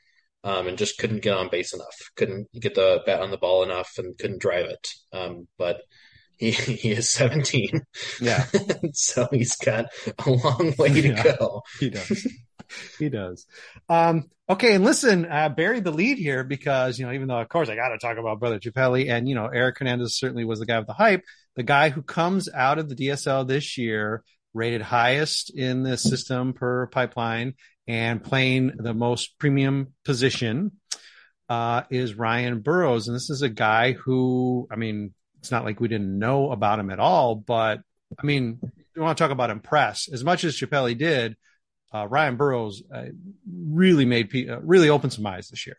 um, 0.45 0.67
and 0.67 0.77
just 0.79 0.99
couldn't 0.99 1.23
get 1.23 1.35
on 1.37 1.49
base 1.51 1.73
enough, 1.73 1.97
couldn't 2.17 2.49
get 2.53 2.75
the 2.75 3.01
bat 3.07 3.21
on 3.21 3.31
the 3.31 3.39
ball 3.39 3.63
enough, 3.63 3.93
and 3.99 4.19
couldn't 4.19 4.41
drive 4.43 4.67
it. 4.67 4.89
Um, 5.13 5.47
but 5.59 5.83
he, 6.37 6.51
he 6.51 6.91
is 6.93 7.09
17. 7.11 7.81
Yeah. 8.21 8.45
so 8.93 9.29
he's 9.31 9.57
got 9.57 9.87
a 10.27 10.31
long 10.31 10.75
way 10.79 10.89
to 11.01 11.09
Yeah. 11.09 11.23
go. 11.23 11.63
He 11.79 11.91
does. 11.91 12.27
he 12.99 13.09
does. 13.09 13.47
Um, 13.89 14.31
okay, 14.49 14.75
and 14.75 14.85
listen, 14.85 15.27
uh, 15.27 15.49
buried 15.49 15.85
the 15.85 15.91
lead 15.91 16.19
here 16.19 16.45
because 16.45 16.99
you 16.99 17.07
know, 17.07 17.13
even 17.13 17.29
though 17.29 17.41
of 17.41 17.49
course 17.49 17.69
I 17.69 17.77
got 17.77 17.89
to 17.89 17.99
talk 17.99 18.19
about 18.19 18.41
Brother 18.41 18.59
Chapelli, 18.59 19.11
and 19.11 19.29
you 19.29 19.35
know, 19.35 19.47
Erick 19.47 19.79
Hernandez 19.79 20.17
certainly 20.17 20.45
was 20.45 20.59
the 20.59 20.67
guy 20.67 20.79
with 20.79 20.87
the 20.87 20.95
hype, 20.95 21.23
the 21.57 21.63
guy 21.63 21.91
who 21.91 22.03
comes 22.03 22.49
out 22.53 22.79
of 22.79 22.89
the 22.89 22.95
DSL 22.95 23.47
this 23.47 23.79
year, 23.79 24.23
rated 24.55 24.83
highest 24.83 25.51
in 25.51 25.83
the 25.83 25.97
system 25.97 26.53
per 26.53 26.87
pipeline, 26.89 27.55
and 27.87 28.23
playing 28.23 28.73
the 28.77 28.95
most 28.95 29.39
premium 29.39 29.95
position. 30.05 30.73
Uh, 31.49 31.83
is 31.91 32.15
Ryan 32.15 32.61
Burrowes, 32.61 33.09
and 33.09 33.15
this 33.15 33.29
is 33.29 33.43
a 33.43 33.49
guy 33.49 33.93
who, 33.93 34.67
I 34.71 34.77
mean, 34.77 35.13
it's 35.39 35.51
not 35.51 35.65
like 35.65 35.81
we 35.81 35.89
didn't 35.89 36.19
know 36.19 36.51
about 36.51 36.79
him 36.79 36.89
at 36.89 36.99
all, 36.99 37.35
but 37.35 37.81
I 38.19 38.25
mean, 38.25 38.59
you 38.95 39.03
want 39.03 39.17
to 39.17 39.25
talk 39.25 39.31
about 39.31 39.51
impress 39.51 40.09
as 40.13 40.25
much 40.25 40.45
as 40.45 40.57
Chapelli 40.57 40.97
did. 40.97 41.37
Uh, 41.93 42.07
Ryan 42.09 42.37
Burrowes 42.37 42.83
uh, 42.95 43.07
really 43.53 44.05
made 44.05 44.35
uh, 44.49 44.61
really 44.61 44.89
opened 44.89 45.13
some 45.13 45.27
eyes 45.27 45.49
this 45.49 45.67
year. 45.67 45.77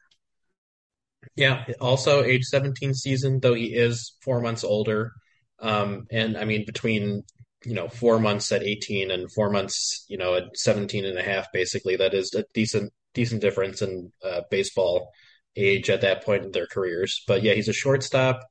Yeah, 1.35 1.65
also 1.79 2.23
age 2.23 2.43
17 2.43 2.93
season, 2.93 3.39
though 3.39 3.53
he 3.53 3.73
is 3.73 4.15
four 4.21 4.41
months 4.41 4.63
older. 4.63 5.13
Um, 5.59 6.05
and 6.11 6.37
I 6.37 6.45
mean, 6.45 6.65
between, 6.65 7.23
you 7.65 7.73
know, 7.73 7.87
four 7.87 8.19
months 8.19 8.51
at 8.51 8.63
18 8.63 9.09
and 9.09 9.31
four 9.31 9.49
months, 9.49 10.05
you 10.09 10.17
know, 10.17 10.35
at 10.35 10.55
17 10.57 11.05
and 11.05 11.17
a 11.17 11.23
half, 11.23 11.47
basically, 11.53 11.95
that 11.95 12.13
is 12.13 12.33
a 12.33 12.43
decent, 12.53 12.91
decent 13.13 13.41
difference 13.41 13.81
in 13.81 14.11
uh, 14.23 14.41
baseball 14.51 15.11
age 15.55 15.89
at 15.89 16.01
that 16.01 16.25
point 16.25 16.43
in 16.43 16.51
their 16.51 16.67
careers. 16.67 17.23
But 17.27 17.43
yeah, 17.43 17.53
he's 17.53 17.69
a 17.69 17.73
shortstop. 17.73 18.41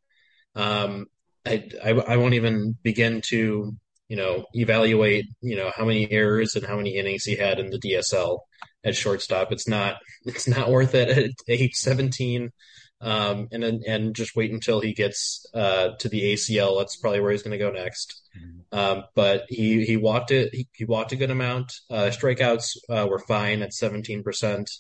Um, 0.55 1.07
I, 1.45 1.69
I, 1.85 1.91
I 1.91 2.17
won't 2.17 2.35
even 2.35 2.77
begin 2.83 3.21
to, 3.27 3.77
you 4.13 4.19
know, 4.19 4.45
evaluate, 4.53 5.25
you 5.41 5.57
know, 5.57 5.73
how 5.75 5.87
many 5.87 6.13
errors 6.13 6.55
and 6.55 6.67
how 6.67 6.77
many 6.77 6.99
innings 6.99 7.25
he 7.25 7.35
had 7.35 7.59
in 7.59 7.71
the 7.71 7.79
DSL 7.79 8.41
at 8.85 8.95
shortstop. 8.95 9.53
It's 9.53 9.67
not, 9.67 9.97
it's 10.27 10.47
not 10.47 10.69
worth 10.69 10.95
it 10.95 11.09
at 11.09 11.31
age 11.49 11.73
17. 11.77 12.51
Um, 13.01 13.49
and 13.51 13.63
then, 13.63 13.81
and 13.89 14.15
just 14.15 14.37
wait 14.37 14.53
until 14.53 14.81
he 14.81 14.93
gets, 14.93 15.47
uh, 15.55 15.93
to 16.01 16.11
the 16.11 16.35
ACL. 16.35 16.79
That's 16.79 16.97
probably 16.97 17.21
where 17.21 17.31
he's 17.31 17.43
going 17.43 17.59
to 17.59 17.65
go 17.65 17.71
next. 17.71 18.21
Um, 18.71 19.05
but 19.15 19.45
he, 19.49 19.87
he 19.87 19.97
walked 19.97 20.31
it, 20.31 20.55
he, 20.55 20.69
he 20.75 20.85
walked 20.85 21.13
a 21.13 21.17
good 21.17 21.31
amount. 21.31 21.73
Uh, 21.89 22.11
strikeouts, 22.13 22.77
uh, 22.91 23.07
were 23.09 23.19
fine 23.19 23.63
at 23.63 23.71
17%. 23.71 24.71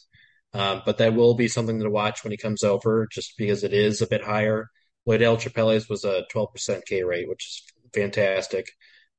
Um, 0.53 0.83
but 0.85 0.99
that 0.99 1.15
will 1.15 1.33
be 1.33 1.49
something 1.49 1.81
to 1.81 1.89
watch 1.89 2.23
when 2.23 2.33
he 2.33 2.37
comes 2.37 2.65
over 2.65 3.09
just 3.11 3.33
because 3.39 3.65
it 3.65 3.73
is 3.73 4.03
a 4.03 4.07
bit 4.07 4.23
higher. 4.23 4.69
Loidel 5.09 5.41
Chapelle's 5.41 5.89
was 5.89 6.05
a 6.05 6.25
12% 6.35 6.85
K 6.85 7.03
rate, 7.03 7.31
which 7.31 7.47
is 7.47 7.62
fantastic. 7.95 8.67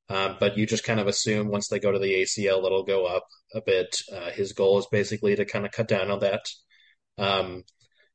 Um, 0.08 0.36
but 0.38 0.58
you 0.58 0.66
just 0.66 0.84
kind 0.84 1.00
of 1.00 1.06
assume 1.06 1.48
once 1.48 1.68
they 1.68 1.78
go 1.78 1.90
to 1.90 1.98
the 1.98 2.22
ACL, 2.22 2.64
it'll 2.64 2.84
go 2.84 3.06
up 3.06 3.26
a 3.54 3.62
bit. 3.62 3.96
Uh, 4.12 4.30
his 4.30 4.52
goal 4.52 4.78
is 4.78 4.86
basically 4.90 5.34
to 5.36 5.44
kind 5.44 5.64
of 5.64 5.72
cut 5.72 5.88
down 5.88 6.10
on 6.10 6.20
that. 6.20 6.42
Um, 7.16 7.64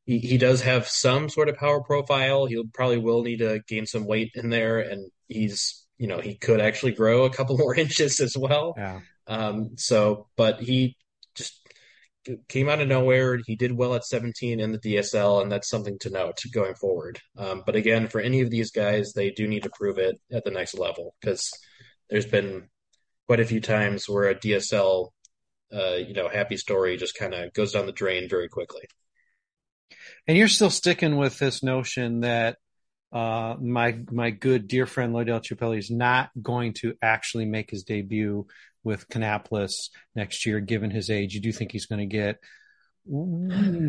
he, 0.06 0.20
he 0.20 0.38
does 0.38 0.62
have 0.62 0.88
some 0.88 1.30
sort 1.30 1.50
of 1.50 1.58
power 1.58 1.82
profile. 1.82 2.46
He 2.46 2.64
probably 2.74 2.98
will 2.98 3.24
need 3.24 3.40
to 3.40 3.62
gain 3.68 3.86
some 3.86 4.06
weight 4.06 4.32
in 4.36 4.50
there, 4.50 4.80
and 4.80 5.12
he's 5.28 5.86
you 5.98 6.08
know 6.08 6.20
he 6.20 6.36
could 6.36 6.62
actually 6.62 6.94
grow 6.94 7.26
a 7.26 7.30
couple 7.30 7.58
more 7.60 7.76
inches 7.76 8.20
as 8.20 8.38
well. 8.38 8.74
Yeah. 8.78 9.00
Um, 9.28 9.78
so, 9.78 10.28
but 10.36 10.60
he 10.60 10.98
just 11.36 11.60
came 12.48 12.70
out 12.70 12.82
of 12.82 12.88
nowhere. 12.88 13.40
He 13.46 13.56
did 13.56 13.72
well 13.72 13.96
at 13.96 14.06
17 14.06 14.60
in 14.60 14.72
the 14.72 14.80
DSL, 14.80 15.42
and 15.42 15.52
that's 15.52 15.70
something 15.70 15.98
to 16.00 16.10
note 16.10 16.40
going 16.54 16.76
forward. 16.76 17.20
Um, 17.38 17.64
but 17.66 17.76
again, 17.76 18.08
for 18.08 18.20
any 18.20 18.42
of 18.42 18.50
these 18.50 18.72
guys, 18.72 19.14
they 19.14 19.32
do 19.32 19.48
need 19.48 19.64
to 19.64 19.72
prove 19.74 19.98
it 19.98 20.20
at 20.32 20.44
the 20.44 20.52
next 20.52 20.78
level 20.78 21.16
because 21.22 21.52
there's 22.10 22.26
been 22.26 22.70
quite 23.28 23.40
a 23.40 23.46
few 23.46 23.62
times 23.62 24.10
where 24.10 24.30
a 24.30 24.36
DSL, 24.36 25.10
uh, 25.74 25.96
you 25.96 26.14
know, 26.14 26.30
happy 26.30 26.58
story 26.58 26.98
just 26.98 27.18
kind 27.18 27.34
of 27.34 27.54
goes 27.54 27.74
down 27.74 27.86
the 27.86 27.92
drain 27.92 28.28
very 28.28 28.50
quickly. 28.50 28.84
And 30.28 30.38
you're 30.38 30.48
still 30.48 30.70
sticking 30.70 31.18
with 31.18 31.40
this 31.40 31.64
notion 31.64 32.22
that 32.22 32.58
uh, 33.12 33.56
my 33.60 34.00
my 34.12 34.30
good 34.30 34.68
dear 34.68 34.86
friend 34.86 35.14
Loidel 35.14 35.44
Chapelle 35.44 35.72
is 35.72 35.90
not 35.90 36.30
going 36.40 36.74
to 36.74 36.94
actually 37.02 37.46
make 37.46 37.72
his 37.72 37.84
debut 37.84 38.46
with 38.84 39.08
Kannapolis 39.10 39.90
next 40.16 40.46
year, 40.46 40.60
given 40.60 40.92
his 40.92 41.10
age. 41.10 41.34
You 41.34 41.42
do 41.42 41.52
think 41.52 41.72
he's 41.72 41.88
going 41.88 42.00
to 42.00 42.06
get 42.06 42.38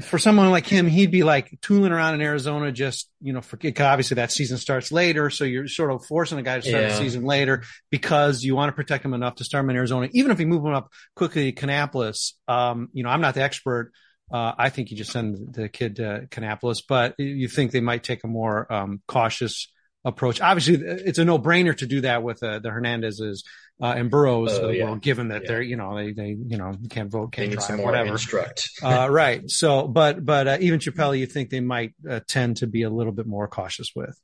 for 0.02 0.18
someone 0.18 0.50
like 0.50 0.66
him, 0.66 0.86
he'd 0.86 1.10
be 1.10 1.22
like 1.24 1.58
tooling 1.60 1.92
around 1.92 2.14
in 2.14 2.22
Arizona, 2.22 2.72
just 2.72 3.10
you 3.20 3.32
know, 3.32 3.42
for 3.42 3.58
obviously 3.80 4.14
that 4.14 4.32
season 4.32 4.56
starts 4.56 4.90
later, 4.90 5.28
so 5.28 5.44
you're 5.44 5.68
sort 5.68 5.92
of 5.92 6.04
forcing 6.06 6.38
a 6.38 6.42
guy 6.42 6.56
to 6.56 6.62
start 6.62 6.84
Yeah. 6.84 6.88
the 6.88 6.96
season 6.96 7.24
later 7.24 7.62
because 7.90 8.42
you 8.42 8.56
want 8.56 8.70
to 8.70 8.74
protect 8.74 9.04
him 9.04 9.12
enough 9.12 9.36
to 9.36 9.44
start 9.44 9.64
him 9.64 9.70
in 9.70 9.76
Arizona, 9.76 10.08
even 10.12 10.30
if 10.30 10.40
you 10.40 10.46
move 10.46 10.64
him 10.64 10.72
up 10.72 10.90
quickly 11.14 11.52
to 11.52 11.60
Kannapolis, 11.60 12.32
Um, 12.48 12.88
you 12.92 13.02
know, 13.02 13.10
I'm 13.10 13.20
not 13.20 13.34
the 13.34 13.42
expert. 13.42 13.92
Uh, 14.32 14.54
I 14.56 14.70
think 14.70 14.90
you 14.90 14.96
just 14.96 15.12
send 15.12 15.54
the 15.54 15.68
kid 15.68 15.96
to 15.96 16.26
Kannapolis, 16.30 16.82
but 16.88 17.14
you 17.18 17.48
think 17.48 17.72
they 17.72 17.80
might 17.80 18.04
take 18.04 18.24
a 18.24 18.28
more 18.28 18.72
um, 18.72 19.02
cautious 19.06 19.70
approach. 20.04 20.40
Obviously, 20.40 20.76
it's 20.76 21.18
a 21.18 21.24
no-brainer 21.24 21.76
to 21.76 21.86
do 21.86 22.00
that 22.02 22.22
with 22.22 22.42
uh, 22.42 22.60
the 22.60 22.70
Hernandezes 22.70 23.42
uh, 23.80 23.94
and 23.96 24.10
Oh, 24.14 24.46
uh, 24.46 24.68
yeah. 24.68 24.84
well, 24.84 24.96
given 24.96 25.28
that 25.28 25.42
Yeah. 25.42 25.48
they're 25.48 25.62
you 25.62 25.76
know 25.76 25.96
they 25.96 26.12
they 26.12 26.28
you 26.28 26.56
know 26.58 26.72
can't 26.90 27.10
vote, 27.10 27.32
can't 27.32 27.50
drive, 27.52 27.80
whatever. 27.80 28.10
instruct. 28.12 28.68
uh, 28.82 29.08
right. 29.10 29.48
So, 29.50 29.86
but 30.00 30.24
but 30.24 30.48
uh, 30.48 30.58
even 30.60 30.80
Chappelle, 30.80 31.18
you 31.18 31.26
think 31.26 31.50
they 31.50 31.60
might 31.60 31.94
uh, 32.08 32.20
tend 32.26 32.58
to 32.58 32.66
be 32.66 32.82
a 32.82 32.90
little 32.90 33.12
bit 33.12 33.26
more 33.26 33.48
cautious 33.48 33.88
with. 33.94 34.18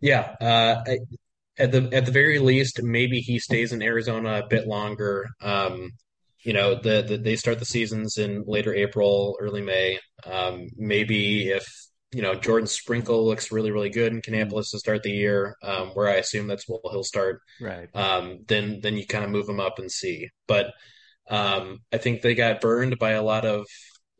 Yeah, 0.00 0.34
uh, 0.40 0.84
at 1.58 1.70
the 1.72 1.88
at 1.92 2.06
the 2.06 2.12
very 2.12 2.38
least, 2.38 2.82
maybe 2.82 3.20
he 3.20 3.38
stays 3.38 3.72
in 3.72 3.82
Arizona 3.82 4.40
a 4.44 4.46
bit 4.46 4.66
longer. 4.66 5.28
Um, 5.40 5.92
you 6.44 6.52
know, 6.52 6.74
the, 6.74 7.02
the 7.02 7.16
they 7.18 7.36
start 7.36 7.60
the 7.60 7.64
seasons 7.64 8.18
in 8.18 8.42
later 8.46 8.74
April, 8.74 9.36
early 9.40 9.62
May. 9.62 10.00
Um, 10.24 10.68
maybe 10.76 11.50
if 11.50 11.64
you 12.12 12.22
know 12.22 12.34
Jordan 12.34 12.66
Sprinkle 12.66 13.26
looks 13.26 13.50
really 13.50 13.70
really 13.70 13.90
good 13.90 14.12
in 14.12 14.20
Kannapolis 14.20 14.70
to 14.70 14.78
start 14.78 15.02
the 15.02 15.10
year, 15.10 15.56
um, 15.62 15.88
where 15.88 16.08
I 16.08 16.14
assume 16.14 16.46
that's 16.46 16.68
where 16.68 16.78
he'll 16.90 17.04
start. 17.04 17.40
Right. 17.60 17.88
Um, 17.94 18.40
then 18.46 18.80
then 18.82 18.96
you 18.96 19.06
kind 19.06 19.24
of 19.24 19.30
move 19.30 19.48
him 19.48 19.60
up 19.60 19.78
and 19.78 19.90
see. 19.90 20.28
But 20.46 20.72
um, 21.28 21.80
I 21.92 21.98
think 21.98 22.20
they 22.20 22.34
got 22.34 22.60
burned 22.60 22.98
by 22.98 23.12
a 23.12 23.22
lot 23.22 23.44
of 23.46 23.66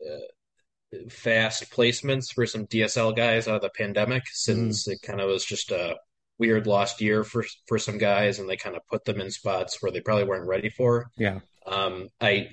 uh, 0.03 0.99
fast 1.09 1.71
placements 1.71 2.33
for 2.33 2.45
some 2.47 2.65
DSL 2.65 3.15
guys 3.15 3.47
out 3.47 3.57
of 3.57 3.61
the 3.61 3.69
pandemic, 3.69 4.23
since 4.31 4.87
it 4.87 5.01
kind 5.03 5.21
of 5.21 5.29
was 5.29 5.45
just 5.45 5.71
a 5.71 5.95
weird 6.39 6.65
lost 6.65 6.99
year 6.99 7.23
for 7.23 7.45
for 7.67 7.77
some 7.77 7.99
guys, 7.99 8.39
and 8.39 8.49
they 8.49 8.57
kind 8.57 8.75
of 8.75 8.81
put 8.89 9.05
them 9.05 9.21
in 9.21 9.29
spots 9.29 9.81
where 9.81 9.91
they 9.91 10.01
probably 10.01 10.25
weren't 10.25 10.47
ready 10.47 10.69
for. 10.69 11.11
Yeah. 11.15 11.39
Um, 11.67 12.09
I, 12.19 12.49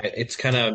I 0.00 0.06
it's 0.06 0.36
kind 0.36 0.56
of. 0.56 0.74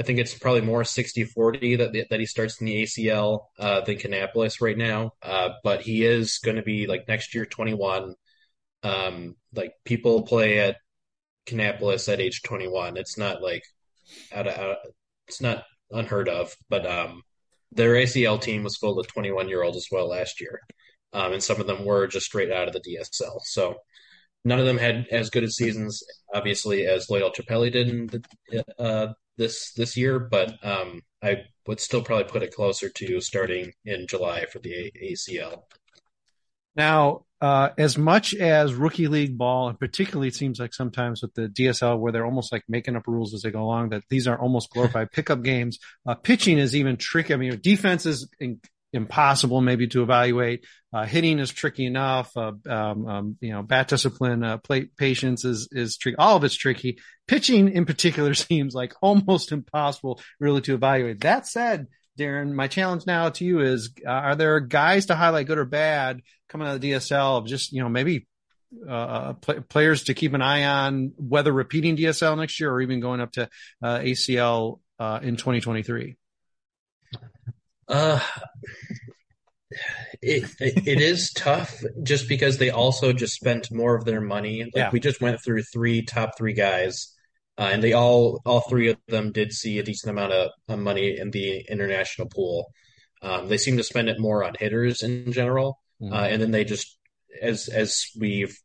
I 0.00 0.02
think 0.02 0.18
it's 0.18 0.32
probably 0.32 0.62
more 0.62 0.82
60-40 0.82 1.76
that 1.76 2.06
that 2.08 2.20
he 2.20 2.24
starts 2.24 2.58
in 2.58 2.66
the 2.66 2.84
ACL 2.84 3.40
uh, 3.58 3.82
than 3.82 3.96
Kannapolis 3.96 4.62
right 4.62 4.76
now. 4.76 5.12
Uh, 5.22 5.50
but 5.62 5.82
he 5.82 6.06
is 6.06 6.38
going 6.42 6.56
to 6.56 6.62
be 6.62 6.86
like 6.86 7.06
next 7.06 7.34
year 7.34 7.44
21. 7.44 8.14
Um, 8.82 9.36
like 9.54 9.74
people 9.84 10.22
play 10.22 10.58
at 10.58 10.78
Kannapolis 11.46 12.10
at 12.10 12.18
age 12.18 12.40
21. 12.42 12.96
It's 12.96 13.18
not 13.18 13.42
like 13.42 13.62
out 14.32 14.46
of, 14.46 14.58
out, 14.58 14.76
it's 15.28 15.42
not 15.42 15.64
unheard 15.90 16.30
of, 16.30 16.56
but 16.70 16.86
um, 16.86 17.22
their 17.70 17.92
ACL 17.92 18.40
team 18.40 18.64
was 18.64 18.78
full 18.78 18.98
of 18.98 19.06
21 19.06 19.50
year 19.50 19.62
olds 19.62 19.76
as 19.76 19.88
well 19.92 20.08
last 20.08 20.40
year. 20.40 20.60
Um, 21.12 21.34
and 21.34 21.42
some 21.42 21.60
of 21.60 21.66
them 21.66 21.84
were 21.84 22.06
just 22.06 22.24
straight 22.24 22.50
out 22.50 22.68
of 22.68 22.72
the 22.72 22.80
DSL. 22.80 23.40
So 23.42 23.74
none 24.46 24.60
of 24.60 24.64
them 24.64 24.78
had 24.78 25.08
as 25.10 25.28
good 25.28 25.44
a 25.44 25.50
seasons, 25.50 26.02
obviously, 26.32 26.86
as 26.86 27.10
Loyal 27.10 27.32
Chappelle 27.32 27.70
did 27.70 27.88
in 27.88 28.06
the, 28.06 28.64
uh, 28.78 29.12
this 29.40 29.72
this 29.72 29.96
year, 29.96 30.20
but 30.20 30.54
um, 30.62 31.00
I 31.22 31.44
would 31.66 31.80
still 31.80 32.02
probably 32.02 32.30
put 32.30 32.42
it 32.42 32.54
closer 32.54 32.88
to 32.88 33.20
starting 33.20 33.72
in 33.84 34.06
July 34.06 34.44
for 34.46 34.58
the 34.60 34.92
ACL. 35.02 35.62
Now, 36.76 37.24
uh, 37.40 37.70
as 37.78 37.96
much 37.96 38.34
as 38.34 38.74
rookie 38.74 39.08
league 39.08 39.36
ball, 39.36 39.68
and 39.68 39.78
particularly 39.78 40.28
it 40.28 40.34
seems 40.34 40.60
like 40.60 40.74
sometimes 40.74 41.22
with 41.22 41.34
the 41.34 41.48
DSL 41.48 41.98
where 41.98 42.12
they're 42.12 42.26
almost 42.26 42.52
like 42.52 42.62
making 42.68 42.96
up 42.96 43.06
rules 43.06 43.34
as 43.34 43.42
they 43.42 43.50
go 43.50 43.62
along, 43.62 43.88
that 43.88 44.02
these 44.10 44.28
are 44.28 44.38
almost 44.38 44.70
glorified 44.70 45.10
pickup 45.12 45.42
games. 45.42 45.78
Uh, 46.06 46.14
pitching 46.14 46.58
is 46.58 46.76
even 46.76 46.96
tricky. 46.96 47.34
I 47.34 47.38
mean, 47.38 47.58
defense 47.60 48.06
is 48.06 48.28
in, 48.38 48.60
impossible 48.92 49.60
maybe 49.60 49.86
to 49.88 50.02
evaluate. 50.02 50.64
Uh, 50.92 51.06
hitting 51.06 51.38
is 51.38 51.50
tricky 51.50 51.86
enough. 51.86 52.36
Uh, 52.36 52.52
um, 52.68 53.06
um, 53.06 53.36
you 53.40 53.52
know, 53.52 53.62
bat 53.62 53.88
discipline, 53.88 54.42
uh, 54.42 54.58
patience 54.96 55.44
is, 55.44 55.68
is 55.70 55.96
tricky. 55.96 56.16
All 56.16 56.36
of 56.36 56.44
it's 56.44 56.56
tricky. 56.56 56.98
Pitching 57.28 57.68
in 57.68 57.86
particular 57.86 58.34
seems 58.34 58.74
like 58.74 58.94
almost 59.00 59.52
impossible 59.52 60.20
really 60.38 60.60
to 60.62 60.74
evaluate. 60.74 61.20
That 61.20 61.46
said, 61.46 61.86
Darren, 62.18 62.52
my 62.52 62.68
challenge 62.68 63.06
now 63.06 63.30
to 63.30 63.44
you 63.44 63.60
is, 63.60 63.90
uh, 64.04 64.10
are 64.10 64.36
there 64.36 64.60
guys 64.60 65.06
to 65.06 65.14
highlight 65.14 65.46
good 65.46 65.58
or 65.58 65.64
bad 65.64 66.22
coming 66.48 66.66
out 66.66 66.74
of 66.74 66.80
the 66.80 66.92
DSL 66.92 67.38
of 67.38 67.46
just, 67.46 67.72
you 67.72 67.82
know, 67.82 67.88
maybe, 67.88 68.26
uh, 68.88 69.34
pl- 69.34 69.62
players 69.62 70.04
to 70.04 70.14
keep 70.14 70.34
an 70.34 70.42
eye 70.42 70.64
on 70.64 71.12
whether 71.16 71.52
repeating 71.52 71.96
DSL 71.96 72.36
next 72.36 72.60
year 72.60 72.70
or 72.70 72.80
even 72.80 73.00
going 73.00 73.20
up 73.20 73.32
to, 73.32 73.48
uh, 73.82 73.98
ACL, 74.00 74.80
uh, 74.98 75.20
in 75.22 75.36
2023? 75.36 76.16
Uh, 77.90 78.20
it, 80.22 80.44
it 80.60 80.86
it 80.86 81.00
is 81.00 81.32
tough 81.32 81.82
just 82.02 82.28
because 82.28 82.58
they 82.58 82.70
also 82.70 83.12
just 83.12 83.34
spent 83.34 83.70
more 83.72 83.94
of 83.94 84.04
their 84.04 84.20
money. 84.20 84.64
Like 84.64 84.72
Yeah. 84.74 84.90
we 84.92 85.00
just 85.00 85.20
went 85.20 85.40
through 85.42 85.62
three 85.62 86.02
top 86.02 86.36
three 86.36 86.52
guys, 86.52 87.14
uh, 87.58 87.68
and 87.72 87.82
they 87.82 87.92
all 87.92 88.40
all 88.44 88.60
three 88.60 88.88
of 88.90 88.96
them 89.08 89.32
did 89.32 89.52
see 89.52 89.78
a 89.78 89.82
decent 89.82 90.10
amount 90.10 90.32
of, 90.32 90.50
of 90.68 90.78
money 90.78 91.16
in 91.18 91.30
the 91.30 91.64
international 91.68 92.28
pool. 92.28 92.72
Um, 93.22 93.48
they 93.48 93.58
seem 93.58 93.76
to 93.76 93.82
spend 93.84 94.08
it 94.08 94.18
more 94.18 94.42
on 94.44 94.54
hitters 94.58 95.02
in 95.02 95.32
general, 95.32 95.78
Mhm. 96.02 96.12
uh, 96.12 96.24
and 96.26 96.42
then 96.42 96.50
they 96.50 96.64
just 96.64 96.98
as 97.40 97.68
as 97.68 98.06
we've 98.18 98.56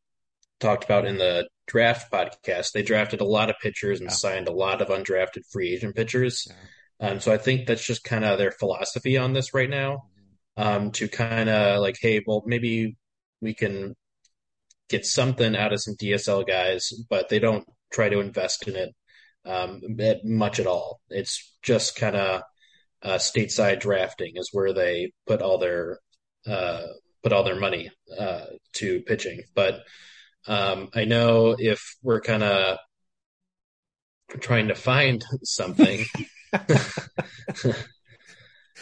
talked 0.59 0.83
about 0.85 1.05
in 1.05 1.17
the 1.17 1.47
draft 1.67 2.11
podcast, 2.11 2.71
they 2.71 2.81
drafted 2.83 3.21
a 3.21 3.25
lot 3.25 3.49
of 3.49 3.55
pitchers 3.61 3.99
and 3.99 4.09
Yeah. 4.09 4.15
signed 4.15 4.47
a 4.47 4.53
lot 4.53 4.81
of 4.81 4.87
undrafted 4.87 5.43
free 5.51 5.73
agent 5.73 5.95
pitchers. 5.95 6.47
Um, 7.05 7.19
so 7.19 7.31
I 7.31 7.37
think 7.37 7.67
that's 7.67 7.85
just 7.85 8.03
kind 8.03 8.25
of 8.25 8.37
their 8.37 8.51
philosophy 8.51 9.17
on 9.17 9.33
this 9.33 9.53
right 9.53 9.69
now. 9.69 10.05
Um, 10.57 10.91
to 10.91 11.09
kind 11.09 11.49
of 11.49 11.81
like, 11.81 11.97
hey, 11.99 12.23
well, 12.25 12.41
maybe 12.45 12.95
we 13.41 13.53
can 13.53 13.93
get 14.89 15.05
something 15.05 15.55
out 15.55 15.73
of 15.73 15.81
some 15.81 15.95
DSL 15.95 16.47
guys, 16.47 16.93
but 17.09 17.27
they 17.27 17.39
don't 17.39 17.65
try 17.91 18.07
to 18.07 18.21
invest 18.21 18.67
in 18.67 18.75
it 18.75 18.95
um, 19.45 19.81
much 20.23 20.59
at 20.59 20.67
all. 20.67 21.01
It's 21.09 21.57
just 21.61 21.95
kind 21.95 22.15
of 22.15 22.41
uh, 23.03 23.15
stateside 23.15 23.81
drafting 23.81 24.33
is 24.35 24.49
where 24.51 24.73
they 24.73 25.11
put 25.27 25.41
all 25.41 25.57
their 25.57 25.99
uh, 26.47 26.83
put 27.21 27.33
all 27.33 27.43
their 27.43 27.59
money 27.59 27.91
uh, 28.17 28.45
to 28.73 29.01
pitching. 29.01 29.41
But 29.53 29.81
um, 30.47 30.89
I 30.93 31.05
know 31.05 31.55
if 31.57 31.95
we're 32.01 32.21
kind 32.21 32.43
of 32.43 32.77
trying 34.39 34.69
to 34.69 34.75
find 34.75 35.23
something. 35.43 36.05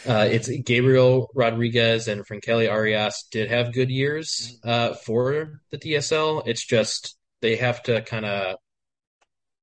Uh, 0.06 0.28
it's 0.30 0.50
Gabriel 0.50 1.30
Rodriguez 1.34 2.10
and 2.10 2.28
Franchelli 2.28 2.70
Arias 2.70 3.26
did 3.32 3.50
have 3.50 3.74
good 3.74 3.90
years 3.90 4.60
uh, 4.66 4.96
for 4.96 5.62
the 5.72 5.78
DSL. 5.78 6.46
It's 6.46 6.66
just 6.66 7.16
they 7.42 7.56
have 7.56 7.82
to 7.84 8.02
kind 8.02 8.26
of 8.26 8.58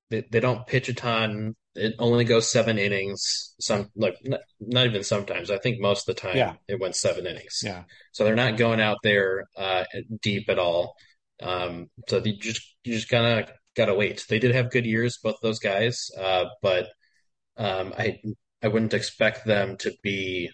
they, 0.09 0.25
they 0.31 0.41
don't 0.41 0.67
pitch 0.67 0.89
a 0.89 0.95
ton. 0.95 1.57
It 1.75 1.95
only 1.99 2.25
goes 2.25 2.51
seven 2.51 2.79
innings. 2.79 3.55
Some 3.61 3.91
like 3.95 4.17
not, 4.25 4.41
not 4.61 4.87
even 4.87 5.05
sometimes. 5.05 5.51
I 5.51 5.59
think 5.59 5.79
most 5.79 6.09
of 6.09 6.15
the 6.17 6.21
time 6.23 6.37
Yeah. 6.39 6.55
it 6.69 6.81
went 6.81 6.97
seven 6.97 7.27
innings. 7.27 7.61
Yeah. 7.63 7.83
So 8.13 8.25
they're 8.25 8.35
not 8.35 8.57
going 8.57 8.81
out 8.81 8.99
there 9.03 9.45
uh, 9.59 9.85
deep 10.23 10.49
at 10.49 10.59
all. 10.59 10.95
Um, 11.43 11.91
so 12.09 12.23
you 12.25 12.39
just 12.39 12.63
you 12.83 12.95
just 12.95 13.11
kind 13.11 13.41
of 13.45 13.51
gotta 13.77 13.95
wait. 13.95 14.25
They 14.27 14.39
did 14.39 14.55
have 14.55 14.71
good 14.71 14.87
years, 14.87 15.19
both 15.23 15.37
those 15.43 15.59
guys, 15.59 16.11
uh, 16.19 16.47
but 16.63 16.89
um, 17.61 17.93
I 17.97 18.21
I 18.63 18.69
wouldn't 18.69 18.95
expect 18.95 19.45
them 19.45 19.77
to 19.79 19.93
be, 20.03 20.51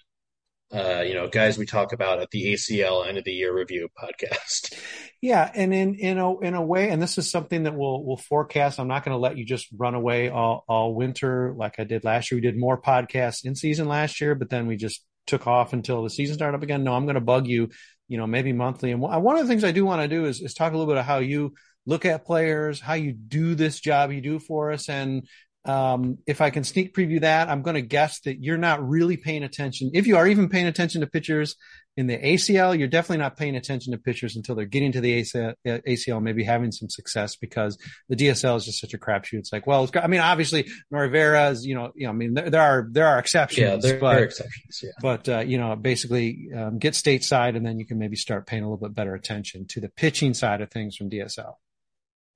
uh, 0.75 1.02
you 1.06 1.14
know, 1.14 1.28
guys 1.28 1.56
we 1.56 1.66
talk 1.66 1.92
about 1.92 2.20
at 2.20 2.30
the 2.30 2.52
ACL 2.52 3.06
end 3.06 3.16
of 3.16 3.25
the 3.25 3.32
year 3.32 3.56
review 3.56 3.88
podcast. 3.98 4.78
Yeah, 5.22 5.50
and 5.52 5.72
in 5.72 5.94
in 5.94 6.18
a 6.18 6.38
in 6.40 6.54
a 6.54 6.62
way, 6.62 6.90
and 6.90 7.02
this 7.02 7.16
is 7.16 7.30
something 7.30 7.62
that 7.62 7.75
we'll 7.75 8.04
we'll 8.04 8.18
forecast. 8.18 8.78
I'm 8.78 8.86
not 8.86 9.02
going 9.02 9.14
to 9.14 9.18
let 9.18 9.38
you 9.38 9.46
just 9.46 9.66
run 9.75 9.94
away 9.94 10.28
all 10.28 10.62
all 10.68 10.94
winter 10.94 11.54
like 11.56 11.80
I 11.80 11.84
did 11.84 12.04
last 12.04 12.30
year. 12.30 12.36
We 12.36 12.42
did 12.42 12.56
more 12.56 12.80
podcasts 12.80 13.44
in 13.44 13.56
season 13.56 13.88
last 13.88 14.20
year, 14.20 14.34
but 14.34 14.50
then 14.50 14.66
we 14.66 14.76
just 14.76 15.02
took 15.26 15.46
off 15.46 15.72
until 15.72 16.02
the 16.02 16.10
season 16.10 16.36
started 16.36 16.58
up 16.58 16.62
again. 16.62 16.84
No, 16.84 16.92
I'm 16.92 17.06
going 17.06 17.14
to 17.14 17.22
bug 17.22 17.46
you, 17.46 17.70
you 18.08 18.18
know, 18.18 18.26
maybe 18.26 18.52
monthly. 18.52 18.92
And 18.92 19.00
one 19.00 19.36
of 19.36 19.42
the 19.42 19.48
things 19.48 19.64
I 19.64 19.72
do 19.72 19.86
want 19.86 20.02
to 20.02 20.08
do 20.08 20.26
is 20.26 20.42
is 20.42 20.52
talk 20.52 20.72
a 20.72 20.76
little 20.76 20.92
bit 20.92 21.00
of 21.00 21.06
how 21.06 21.18
you 21.18 21.54
look 21.86 22.04
at 22.04 22.26
players, 22.26 22.80
how 22.80 22.94
you 22.94 23.12
do 23.12 23.54
this 23.54 23.80
job 23.80 24.12
you 24.12 24.20
do 24.20 24.38
for 24.38 24.70
us, 24.70 24.88
and 24.88 25.26
um, 25.66 26.18
if 26.26 26.40
I 26.40 26.50
can 26.50 26.62
sneak 26.62 26.94
preview 26.94 27.20
that, 27.23 27.49
I'm 27.49 27.62
going 27.62 27.75
to 27.75 27.82
guess 27.82 28.20
that 28.20 28.40
you're 28.40 28.56
not 28.56 28.87
really 28.87 29.16
paying 29.16 29.42
attention. 29.42 29.90
If 29.94 30.06
you 30.06 30.16
are 30.16 30.26
even 30.26 30.49
paying 30.49 30.66
attention 30.66 31.00
to 31.00 31.08
pitchers 31.08 31.56
in 31.96 32.06
the 32.06 32.16
ACL, 32.16 32.78
you're 32.78 32.87
definitely 32.87 33.23
not 33.23 33.37
paying 33.37 33.56
attention 33.56 33.92
to 33.92 33.99
pitchers 33.99 34.37
until 34.37 34.54
they're 34.54 34.64
getting 34.64 34.92
to 34.92 35.00
the 35.00 35.23
ACL, 35.23 35.54
uh, 35.66 35.78
ACL 35.88 36.23
maybe 36.23 36.44
having 36.44 36.70
some 36.70 36.88
success 36.88 37.35
because 37.35 37.78
the 38.08 38.14
DSL 38.14 38.56
is 38.58 38.66
just 38.66 38.80
such 38.80 38.94
a 38.94 38.99
crapshoot. 38.99 39.38
It's 39.38 39.52
like, 39.52 39.66
well, 39.66 39.85
it's, 39.85 39.92
I 39.96 40.06
mean, 40.06 40.20
obviously 40.20 40.68
Norge 40.92 41.11
Vera 41.11 41.50
is, 41.50 41.66
you 41.66 41.75
know, 41.75 41.90
you 41.96 42.06
know, 42.06 42.11
I 42.11 42.14
mean, 42.14 42.35
there, 42.35 42.50
there 42.50 42.62
are 42.62 42.88
there 42.90 43.06
are 43.08 43.18
exceptions, 43.18 43.58
yeah, 43.58 43.90
there, 43.90 43.99
but 43.99 44.12
there 44.12 44.23
are 44.23 44.25
exceptions. 44.25 44.80
Yeah. 44.85 44.90
but 45.02 45.28
uh, 45.28 45.38
you 45.40 45.58
know, 45.58 45.75
basically 45.75 46.49
um, 46.56 46.78
get 46.78 46.94
stateside, 46.94 47.56
and 47.56 47.66
then 47.66 47.80
you 47.80 47.87
can 47.87 47.99
maybe 47.99 48.16
start 48.16 48.46
paying 48.46 48.62
a 48.62 48.70
little 48.70 48.88
bit 48.88 48.94
better 48.94 49.14
attention 49.14 49.66
to 49.70 49.80
the 49.80 49.88
pitching 49.88 50.32
side 50.32 50.61
of 50.61 50.70
things 50.70 50.96
from 50.96 51.11
DSL. 51.11 51.54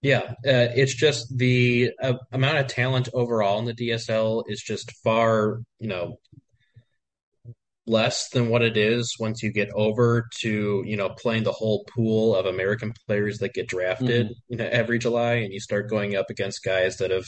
Yeah, 0.03 0.21
uh, 0.47 0.73
it's 0.75 0.95
just 0.95 1.37
the 1.37 1.91
uh, 2.03 2.15
amount 2.33 2.57
of 2.59 2.67
talent 2.69 3.09
overall 3.13 3.59
in 3.59 3.67
the 3.67 3.75
DSL 3.75 4.45
is 4.49 4.63
just 4.63 4.93
far, 5.05 5.61
you 5.79 5.89
know, 5.89 6.17
less 7.87 8.29
than 8.31 8.49
what 8.49 8.63
it 8.63 8.77
is 8.77 9.17
once 9.19 9.43
you 9.43 9.53
get 9.53 9.69
over 9.75 10.27
to, 10.41 10.83
you 10.87 10.97
know, 10.97 11.09
playing 11.11 11.43
the 11.43 11.53
whole 11.53 11.85
pool 11.85 12.35
of 12.37 12.47
American 12.47 12.93
players 13.07 13.39
that 13.39 13.53
get 13.55 13.67
drafted, 13.69 14.27
Mm-hmm. 14.27 14.33
you 14.49 14.57
know, 14.59 14.69
every 14.71 14.99
July, 14.99 15.35
and 15.35 15.53
you 15.53 15.61
start 15.61 15.91
going 15.91 16.17
up 16.17 16.31
against 16.31 16.65
guys 16.65 16.99
that 16.99 17.11
have. 17.11 17.27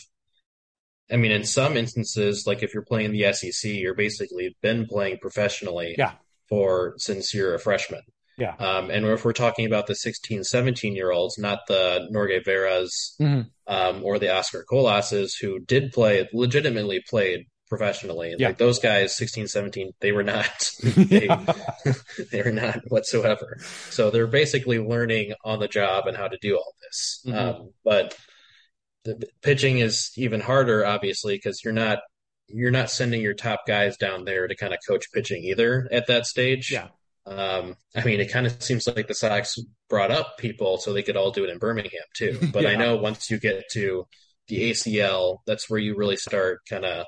I 1.11 1.17
mean, 1.17 1.33
in 1.33 1.45
some 1.45 1.77
instances, 1.77 2.45
like 2.47 2.63
if 2.63 2.73
you're 2.73 2.85
playing 2.85 3.13
the 3.13 3.31
SEC, 3.35 3.71
you're 3.71 3.95
basically 3.95 4.57
been 4.63 4.87
playing 4.87 5.19
professionally 5.21 5.95
Yeah. 5.99 6.13
for 6.49 6.95
since 6.97 7.35
you're 7.35 7.55
a 7.55 7.59
freshman. 7.59 8.01
Yeah. 8.43 8.55
Um, 8.57 8.91
and 8.91 9.07
if 9.07 9.25
we're 9.25 9.33
talking 9.33 9.67
about 9.67 9.87
the 9.87 9.95
16, 9.95 10.43
17 10.43 10.97
year 10.97 11.13
olds, 11.13 11.39
not 11.39 11.61
the 11.69 12.09
Norge 12.11 12.43
Veras 12.45 12.91
Mhm. 13.21 13.47
um, 13.69 14.03
or 14.05 14.19
the 14.19 14.35
Oscar 14.35 14.65
Colases 14.69 15.31
who 15.41 15.61
did 15.61 15.93
play, 15.93 16.29
legitimately 16.33 17.03
played 17.09 17.47
professionally. 17.69 18.35
Yeah. 18.37 18.49
Like 18.49 18.59
those 18.59 18.81
guys, 18.81 19.17
16, 19.17 19.47
17, 19.47 19.93
they 20.01 20.11
were 20.11 20.25
not, 20.25 20.71
they, 20.83 21.29
they 22.33 22.43
were 22.43 22.51
not 22.51 22.81
whatsoever. 22.89 23.59
So 23.91 24.11
they're 24.11 24.27
basically 24.27 24.81
learning 24.81 25.35
on 25.45 25.61
the 25.61 25.69
job 25.69 26.09
and 26.09 26.17
how 26.17 26.27
to 26.27 26.39
do 26.41 26.57
all 26.57 26.75
this. 26.83 27.23
Mhm. 27.25 27.35
Um, 27.37 27.71
but 27.85 28.17
the 29.05 29.15
the 29.15 29.29
pitching 29.43 29.79
is 29.79 30.11
even 30.17 30.41
harder, 30.41 30.85
obviously, 30.85 31.37
because 31.37 31.63
you're 31.65 31.73
not, 31.73 31.99
you're 32.49 32.71
not 32.73 32.91
sending 32.91 33.21
your 33.23 33.35
top 33.35 33.61
guys 33.69 33.97
down 33.97 34.25
there 34.25 34.49
to 34.49 34.57
kind 34.57 34.73
of 34.75 34.81
coach 34.89 35.07
pitching 35.15 35.45
either 35.45 35.89
at 35.93 36.09
that 36.09 36.27
stage. 36.27 36.73
Yeah. 36.73 36.89
Um, 37.25 37.77
I 37.95 38.05
mean, 38.05 38.21
it 38.21 38.33
kind 38.33 38.47
of 38.47 38.63
seems 38.63 38.87
like 38.87 39.07
the 39.07 39.15
Sox 39.15 39.57
brought 39.89 40.11
up 40.11 40.39
people 40.39 40.79
so 40.79 40.93
they 40.93 41.03
could 41.05 41.17
all 41.17 41.31
do 41.31 41.45
it 41.45 41.51
in 41.51 41.59
Birmingham 41.59 42.03
too. 42.17 42.39
But 42.53 42.67
I 42.67 42.75
know 42.75 42.97
once 42.97 43.31
you 43.31 43.39
get 43.39 43.65
to 43.73 44.07
the 44.49 44.71
ACL, 44.71 45.39
that's 45.47 45.71
where 45.71 45.79
you 45.79 45.97
really 45.97 46.17
start 46.17 46.61
kind 46.69 46.85
of 46.85 47.07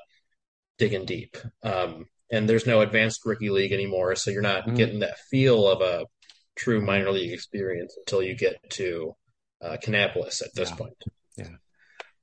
digging 0.77 1.05
deep. 1.05 1.35
Um, 1.63 2.05
and 2.31 2.47
there's 2.49 2.65
no 2.65 2.81
advanced 2.81 3.21
rookie 3.25 3.49
league 3.49 3.71
anymore, 3.73 4.15
so 4.15 4.31
you're 4.31 4.41
not 4.41 4.65
Mhm. 4.67 4.75
getting 4.77 4.99
that 4.99 5.19
feel 5.29 5.67
of 5.67 5.81
a 5.81 6.05
true 6.55 6.79
minor 6.81 7.11
league 7.11 7.33
experience 7.33 7.95
until 7.97 8.23
you 8.23 8.35
get 8.35 8.57
to 8.71 9.15
uh, 9.61 9.77
Kannapolis 9.83 10.41
at 10.41 10.53
this 10.53 10.69
Yeah. 10.69 10.75
point. 10.75 10.93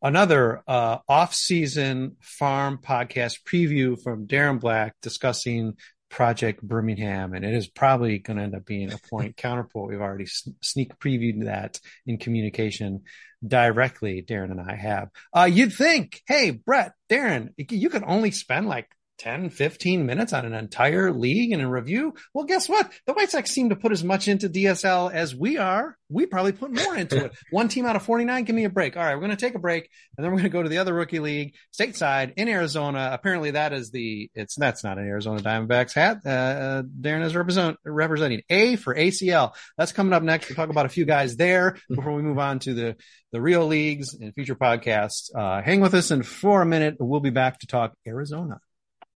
another 0.04 0.62
uh, 0.66 0.98
off-season 1.08 2.16
farm 2.20 2.78
podcast 2.78 3.34
preview 3.48 3.96
from 4.02 4.26
Darren 4.26 4.58
Black 4.60 4.94
discussing 5.00 5.74
Project 6.12 6.62
Birmingham, 6.62 7.32
and 7.32 7.42
it 7.42 7.54
is 7.54 7.66
probably 7.66 8.18
going 8.18 8.36
to 8.36 8.42
end 8.42 8.54
up 8.54 8.66
being 8.66 8.92
a 8.92 8.98
point 9.10 9.36
counterpoint. 9.38 9.88
We've 9.88 10.00
already 10.00 10.26
sneak 10.26 10.98
previewed 10.98 11.46
that 11.46 11.80
in 12.06 12.18
communication 12.18 13.04
directly. 13.44 14.22
Darren 14.22 14.50
and 14.50 14.60
I 14.60 14.76
have. 14.76 15.08
Uh, 15.34 15.48
you'd 15.50 15.72
think, 15.72 16.20
hey, 16.26 16.50
Brett, 16.50 16.92
Darren, 17.10 17.54
you 17.56 17.88
could 17.88 18.04
only 18.06 18.30
spend 18.30 18.68
like 18.68 18.88
10, 19.22 19.50
15 19.50 20.04
minutes 20.04 20.32
on 20.32 20.44
an 20.44 20.52
entire 20.52 21.12
league 21.12 21.52
and 21.52 21.62
a 21.62 21.68
review. 21.68 22.12
Well, 22.34 22.44
guess 22.44 22.68
what? 22.68 22.90
The 23.06 23.12
White 23.12 23.30
Sox 23.30 23.52
seem 23.52 23.68
to 23.68 23.76
put 23.76 23.92
as 23.92 24.02
much 24.02 24.26
into 24.26 24.48
DSL 24.48 25.12
as 25.12 25.32
we 25.32 25.58
are. 25.58 25.96
We 26.08 26.26
probably 26.26 26.50
put 26.50 26.72
more 26.72 26.96
into 26.96 27.26
it. 27.26 27.32
One 27.52 27.68
team 27.68 27.86
out 27.86 27.94
of 27.94 28.02
49, 28.02 28.42
give 28.42 28.56
me 28.56 28.64
a 28.64 28.68
break. 28.68 28.96
All 28.96 29.02
right, 29.04 29.14
we're 29.14 29.20
going 29.20 29.30
to 29.30 29.36
take 29.36 29.54
a 29.54 29.60
break 29.60 29.88
and 30.18 30.24
then 30.24 30.32
we're 30.32 30.38
going 30.38 30.50
to 30.50 30.56
go 30.56 30.64
to 30.64 30.68
the 30.68 30.78
other 30.78 30.92
rookie 30.92 31.20
league 31.20 31.54
stateside 31.72 32.32
in 32.36 32.48
Arizona. 32.48 33.10
Apparently 33.12 33.52
that 33.52 33.72
is 33.72 33.92
the, 33.92 34.28
it's, 34.34 34.56
that's 34.56 34.82
not 34.82 34.98
an 34.98 35.06
Arizona 35.06 35.40
Diamondbacks 35.40 35.94
hat. 35.94 36.18
Uh, 36.26 36.28
uh, 36.28 36.82
Darren 36.82 37.24
is 37.24 37.36
represent, 37.36 37.76
representing 37.84 38.42
A 38.50 38.74
for 38.74 38.92
ACL. 38.92 39.52
That's 39.78 39.92
coming 39.92 40.14
up 40.14 40.24
next. 40.24 40.48
We'll 40.48 40.56
talk 40.56 40.70
about 40.70 40.86
a 40.86 40.88
few 40.90 41.04
guys 41.04 41.36
there 41.36 41.76
before 41.88 42.12
we 42.12 42.22
move 42.22 42.40
on 42.40 42.58
to 42.60 42.74
the, 42.74 42.96
the 43.30 43.40
real 43.40 43.68
leagues 43.68 44.14
and 44.14 44.34
future 44.34 44.56
podcasts. 44.56 45.30
Uh, 45.32 45.62
hang 45.62 45.80
with 45.80 45.94
us 45.94 46.10
and 46.10 46.26
for 46.26 46.60
a 46.60 46.66
minute, 46.66 46.96
we'll 46.98 47.20
be 47.20 47.30
back 47.30 47.60
to 47.60 47.68
talk 47.68 47.92
Arizona. 48.04 48.58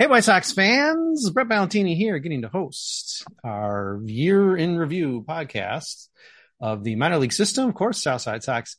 Hey, 0.00 0.06
White 0.06 0.24
Sox 0.24 0.50
fans, 0.50 1.28
Brett 1.28 1.46
Ballantini 1.46 1.94
here, 1.94 2.18
getting 2.20 2.40
to 2.40 2.48
host 2.48 3.22
our 3.44 4.00
year 4.02 4.56
in 4.56 4.78
review 4.78 5.22
podcast 5.28 6.08
of 6.58 6.84
the 6.84 6.96
minor 6.96 7.18
league 7.18 7.34
system. 7.34 7.68
Of 7.68 7.74
course, 7.74 8.02
Southside 8.02 8.42
Sox 8.42 8.78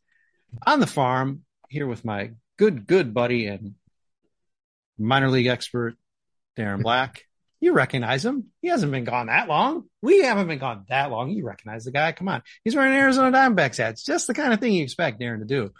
on 0.65 0.79
the 0.79 0.87
farm 0.87 1.43
here 1.69 1.85
with 1.85 2.03
my 2.03 2.31
good, 2.57 2.87
good 2.87 3.13
buddy 3.13 3.45
and 3.45 3.75
minor 4.97 5.29
league 5.29 5.45
expert, 5.45 5.95
Darren 6.57 6.81
Black. 6.81 7.25
You 7.59 7.73
recognize 7.73 8.25
him. 8.25 8.45
He 8.63 8.69
hasn't 8.69 8.91
been 8.91 9.03
gone 9.03 9.27
that 9.27 9.47
long. 9.47 9.83
We 10.01 10.23
haven't 10.23 10.47
been 10.47 10.57
gone 10.57 10.85
that 10.89 11.11
long. 11.11 11.29
You 11.29 11.45
recognize 11.45 11.85
the 11.85 11.91
guy. 11.91 12.13
Come 12.13 12.29
on. 12.29 12.41
He's 12.63 12.75
wearing 12.75 12.93
Arizona 12.93 13.31
Diamondbacks 13.31 13.77
hats. 13.77 14.03
Just 14.03 14.25
the 14.25 14.33
kind 14.33 14.53
of 14.53 14.59
thing 14.59 14.73
you 14.73 14.81
expect 14.81 15.21
Darren 15.21 15.37
to 15.37 15.45
do. 15.45 15.71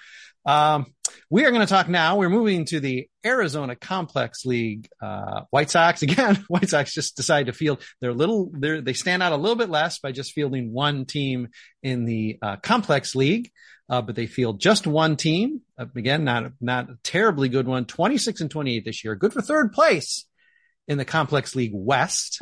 Um, 0.46 0.94
we 1.30 1.46
are 1.46 1.52
going 1.52 1.66
to 1.66 1.72
talk 1.72 1.88
now. 1.88 2.18
We're 2.18 2.30
moving 2.30 2.66
to 2.66 2.80
the 2.80 3.08
Arizona 3.26 3.76
Complex 3.76 4.46
League. 4.46 4.90
Uh, 5.02 5.42
White 5.50 5.70
Sox 5.70 6.02
again. 6.02 6.44
White 6.48 6.70
Sox 6.70 6.94
just 6.94 7.16
decided 7.16 7.48
to 7.48 7.54
field. 7.54 7.82
They're 8.00 8.14
little. 8.14 8.50
They're, 8.54 8.82
they 8.82 8.94
stand 8.94 9.24
out 9.24 9.32
a 9.32 9.38
little 9.38 9.56
bit 9.56 9.70
less 9.70 10.00
by 10.00 10.12
just 10.12 10.34
fielding 10.34 10.74
one 10.74 11.06
team 11.06 11.50
in 11.84 12.06
the 12.06 12.38
uh, 12.42 12.58
Complex 12.58 13.16
League. 13.16 13.52
Uh, 13.90 14.02
but 14.02 14.16
they 14.16 14.26
field 14.26 14.60
just 14.60 14.88
one 14.88 15.18
team. 15.18 15.62
Uh, 15.78 15.86
again, 15.96 16.24
not 16.24 16.54
not 16.62 16.90
a 16.90 16.98
terribly 17.04 17.50
good 17.50 17.68
one. 17.68 17.86
Twenty 17.86 18.18
six 18.18 18.40
and 18.40 18.50
twenty 18.50 18.78
eight 18.78 18.86
this 18.86 19.04
year. 19.04 19.16
Good 19.16 19.34
for 19.34 19.42
third 19.42 19.74
place 19.74 20.26
in 20.88 20.98
the 20.98 21.06
Complex 21.06 21.56
League 21.56 21.74
West. 21.74 22.42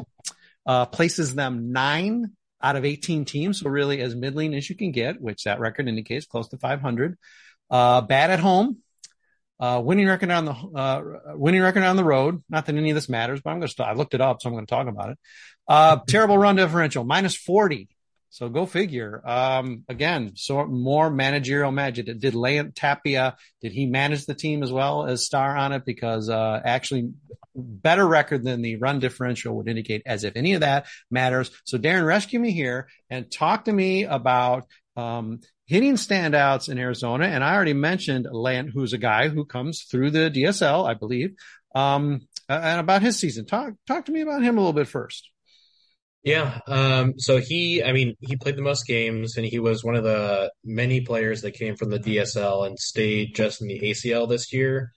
Uh, 0.66 0.86
places 0.86 1.34
them 1.34 1.72
nine 1.72 2.34
out 2.62 2.76
of 2.76 2.86
18 2.86 3.26
teams. 3.26 3.62
So 3.62 3.70
really 3.70 4.02
as 4.02 4.16
middling 4.16 4.54
as 4.54 4.70
you 4.70 4.76
can 4.76 4.92
get, 4.92 5.22
which 5.22 5.44
that 5.44 5.60
record 5.60 5.88
indicates 5.88 6.26
close 6.26 6.50
to 6.50 6.58
500. 6.58 7.18
Uh, 7.70 8.02
bad 8.02 8.32
at 8.32 8.40
home. 8.40 8.78
Uh, 9.60 9.82
winning 9.84 10.08
record 10.08 10.32
on 10.32 10.46
the 10.46 10.54
uh, 10.54 11.04
winning 11.36 11.62
record 11.62 11.84
on 11.84 11.98
the 11.98 12.04
road. 12.04 12.42
Not 12.50 12.66
that 12.66 12.76
any 12.76 12.92
of 12.92 12.96
this 12.96 13.10
matters, 13.10 13.42
but 13.42 13.52
I'm 13.52 13.60
going 13.60 13.70
to. 13.70 13.86
I 13.86 13.94
looked 13.94 14.14
it 14.14 14.22
up, 14.22 14.42
so 14.42 14.48
I'm 14.48 14.56
going 14.56 14.66
to 14.66 14.74
talk 14.74 14.88
about 14.88 15.10
it. 15.10 15.20
Uh, 15.68 15.98
terrible 16.08 16.38
run 16.38 16.56
differential, 16.56 17.04
minus 17.04 17.36
40. 17.36 17.90
So 18.32 18.48
go 18.48 18.66
figure. 18.66 19.22
Um, 19.28 19.84
again, 19.90 20.34
so 20.36 20.66
more 20.66 21.10
managerial 21.10 21.72
magic. 21.72 22.06
Did 22.20 22.36
Lance 22.36 22.74
Tapia, 22.76 23.36
did 23.62 23.72
he 23.72 23.86
manage 23.88 24.26
the 24.26 24.36
team 24.36 24.62
as 24.62 24.72
well 24.72 25.06
as 25.06 25.26
star 25.26 25.58
on 25.58 25.74
it? 25.74 25.84
Because, 25.84 26.30
uh, 26.30 26.62
actually 26.64 27.12
better 27.56 28.08
record 28.08 28.44
than 28.44 28.62
the 28.62 28.76
run 28.78 29.00
differential 29.00 29.56
would 29.58 29.68
indicate 29.68 30.04
as 30.06 30.24
if 30.24 30.36
any 30.36 30.54
of 30.54 30.62
that 30.62 30.86
matters. 31.10 31.50
So 31.66 31.78
Darren, 31.78 32.06
rescue 32.06 32.40
me 32.40 32.52
here 32.52 32.88
and 33.10 33.30
talk 33.30 33.66
to 33.66 33.74
me 33.74 34.04
about, 34.04 34.68
um, 34.96 35.40
hitting 35.70 35.94
standouts 35.94 36.68
in 36.68 36.80
Arizona. 36.80 37.28
And 37.28 37.44
I 37.44 37.54
already 37.54 37.74
mentioned 37.74 38.28
Lant, 38.30 38.72
who's 38.74 38.92
a 38.92 38.98
guy 38.98 39.30
who 39.30 39.46
comes 39.46 39.84
through 39.84 40.10
the 40.10 40.32
DSL, 40.32 40.90
I 40.90 40.96
believe. 40.96 41.36
Um, 41.76 42.22
and 42.50 42.80
about 42.80 43.04
his 43.04 43.20
season. 43.20 43.46
Talk, 43.46 43.74
talk 43.86 44.06
to 44.06 44.12
me 44.12 44.22
about 44.22 44.42
him 44.42 44.58
a 44.58 44.62
little 44.62 44.74
bit 44.74 44.88
first. 44.88 45.30
Yeah. 46.24 46.60
Um, 46.68 47.20
so 47.20 47.38
he, 47.38 47.84
I 47.84 47.94
mean, 47.94 48.16
he 48.20 48.36
played 48.36 48.56
the 48.56 48.64
most 48.64 48.88
games 48.88 49.38
and 49.38 49.46
he 49.46 49.60
was 49.60 49.84
one 49.84 49.96
of 49.96 50.04
the 50.04 50.52
many 50.66 51.02
players 51.02 51.44
that 51.44 51.52
came 51.52 51.76
from 51.76 51.92
the 51.92 52.00
DSL 52.00 52.66
and 52.66 52.78
stayed 52.80 53.36
just 53.36 53.62
in 53.62 53.68
the 53.68 53.80
ACL 53.80 54.28
this 54.28 54.52
year. 54.52 54.92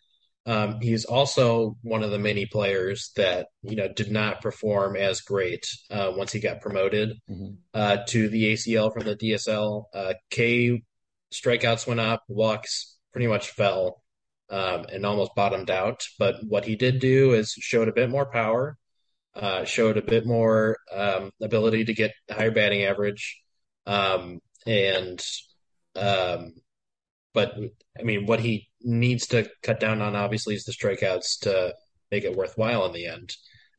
Um, 0.45 0.81
he's 0.81 1.05
also 1.05 1.77
one 1.83 2.03
of 2.03 2.11
the 2.11 2.19
many 2.19 2.47
players 2.47 3.13
that, 3.17 3.47
you 3.63 3.77
know, 3.77 3.89
did 3.89 4.11
not 4.11 4.43
perform 4.43 4.97
as 4.97 5.21
great 5.21 5.67
uh, 5.91 6.13
once 6.17 6.33
he 6.33 6.41
got 6.41 6.61
promoted 6.61 7.13
mm-hmm. 7.31 7.55
uh, 7.73 7.99
to 8.09 8.29
the 8.29 8.53
ACL 8.53 8.93
from 8.93 9.05
the 9.05 9.17
DSL. 9.17 9.85
Uh, 9.95 10.15
K 10.31 10.83
strikeouts 11.33 11.87
went 11.87 12.01
up, 12.01 12.25
walks 12.29 12.97
pretty 13.13 13.29
much 13.29 13.51
fell 13.51 14.03
um, 14.51 14.87
and 14.93 15.07
almost 15.07 15.35
bottomed 15.37 15.71
out. 15.71 16.05
But 16.19 16.37
what 16.43 16.65
he 16.65 16.75
did 16.75 16.99
do 16.99 17.35
is 17.35 17.53
showed 17.53 17.89
a 17.89 17.93
bit 17.93 18.11
more 18.11 18.27
power 18.27 18.77
uh, 19.35 19.65
showed 19.65 19.97
a 19.97 20.03
bit 20.03 20.27
more 20.27 20.79
um, 20.95 21.31
ability 21.41 21.87
to 21.87 21.95
get 21.95 22.13
higher 22.31 22.51
batting 22.51 22.85
average, 22.85 23.41
um, 23.87 24.41
and 24.67 25.25
um, 25.97 26.55
but 27.33 27.55
I 27.99 28.03
mean, 28.03 28.27
what 28.27 28.41
he 28.41 28.69
needs 28.85 29.27
to 29.29 29.49
cut 29.63 29.81
down 29.81 30.01
on 30.03 30.17
obviously 30.17 30.55
is 30.55 30.65
the 30.65 30.73
strikeouts 30.73 31.41
to 31.41 31.75
make 32.11 32.25
it 32.25 32.37
worthwhile 32.37 32.87
in 32.87 32.93
the 32.93 33.07
end. 33.07 33.35